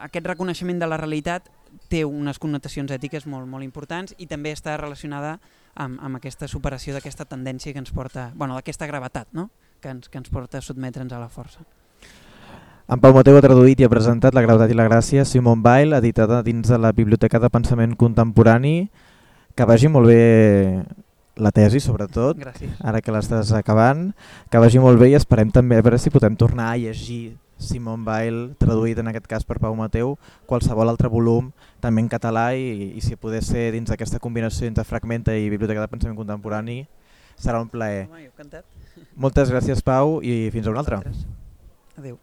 aquest 0.00 0.32
reconeixement 0.32 0.80
de 0.80 0.88
la 0.88 0.98
realitat 1.04 1.52
té 1.88 2.04
unes 2.04 2.38
connotacions 2.38 2.90
ètiques 2.90 3.26
molt, 3.26 3.46
molt 3.48 3.64
importants 3.64 4.14
i 4.18 4.26
també 4.26 4.52
està 4.52 4.76
relacionada 4.76 5.38
amb, 5.74 6.00
amb 6.02 6.18
aquesta 6.18 6.48
superació 6.48 6.96
d'aquesta 6.96 7.24
tendència 7.28 7.72
que 7.72 7.82
ens 7.82 7.92
porta, 7.92 8.30
bueno, 8.34 8.56
d'aquesta 8.56 8.88
gravetat, 8.88 9.28
no? 9.32 9.50
que, 9.80 9.90
ens, 9.92 10.08
que 10.08 10.18
ens 10.18 10.30
porta 10.32 10.58
a 10.58 10.64
sotmetre'ns 10.64 11.12
a 11.12 11.20
la 11.20 11.28
força. 11.28 11.64
En 12.86 13.00
Pau 13.02 13.10
Mateu 13.16 13.34
ha 13.34 13.42
traduït 13.42 13.80
i 13.82 13.86
ha 13.86 13.90
presentat 13.90 14.34
La 14.36 14.44
gravetat 14.44 14.70
i 14.70 14.76
la 14.78 14.86
gràcia, 14.86 15.24
Simon 15.26 15.62
Weil, 15.64 15.96
editada 15.96 16.38
dins 16.46 16.68
de 16.70 16.78
la 16.78 16.92
Biblioteca 16.94 17.40
de 17.42 17.50
Pensament 17.50 17.96
Contemporani. 17.98 18.90
Que 19.58 19.66
vagi 19.66 19.90
molt 19.90 20.06
bé 20.06 20.84
la 21.36 21.50
tesi, 21.50 21.80
sobretot, 21.80 22.38
Gràcies. 22.38 22.76
ara 22.80 23.00
que 23.02 23.10
l'estàs 23.10 23.50
acabant. 23.58 24.12
Que 24.52 24.62
vagi 24.62 24.78
molt 24.78 25.00
bé 25.00 25.10
i 25.10 25.18
esperem 25.18 25.50
també 25.50 25.80
a 25.80 25.82
veure 25.82 25.98
si 25.98 26.14
podem 26.14 26.36
tornar 26.38 26.70
a 26.70 26.78
llegir 26.78 27.36
Simon 27.58 28.04
Weil, 28.04 28.54
traduït 28.60 28.98
en 29.00 29.08
aquest 29.10 29.28
cas 29.30 29.46
per 29.48 29.58
Pau 29.62 29.74
Mateu, 29.78 30.16
qualsevol 30.50 30.92
altre 30.92 31.08
volum, 31.12 31.52
també 31.80 32.04
en 32.04 32.10
català 32.12 32.50
i, 32.54 32.92
i 32.96 33.04
si 33.04 33.16
poder 33.16 33.42
ser 33.44 33.70
dins 33.76 33.88
d'aquesta 33.90 34.20
combinació 34.22 34.68
entre 34.68 34.84
Fragmenta 34.84 35.34
i 35.36 35.50
Biblioteca 35.52 35.84
de 35.84 35.92
Pensament 35.92 36.18
Contemporani, 36.18 36.82
serà 37.36 37.62
un 37.62 37.72
plaer. 37.72 38.06
Home. 38.10 38.62
Moltes 39.16 39.52
gràcies 39.52 39.82
Pau 39.84 40.20
i 40.22 40.46
fins 40.52 40.68
a 40.68 40.74
una 40.74 40.84
altra. 40.84 41.02
Adéu. 41.96 42.20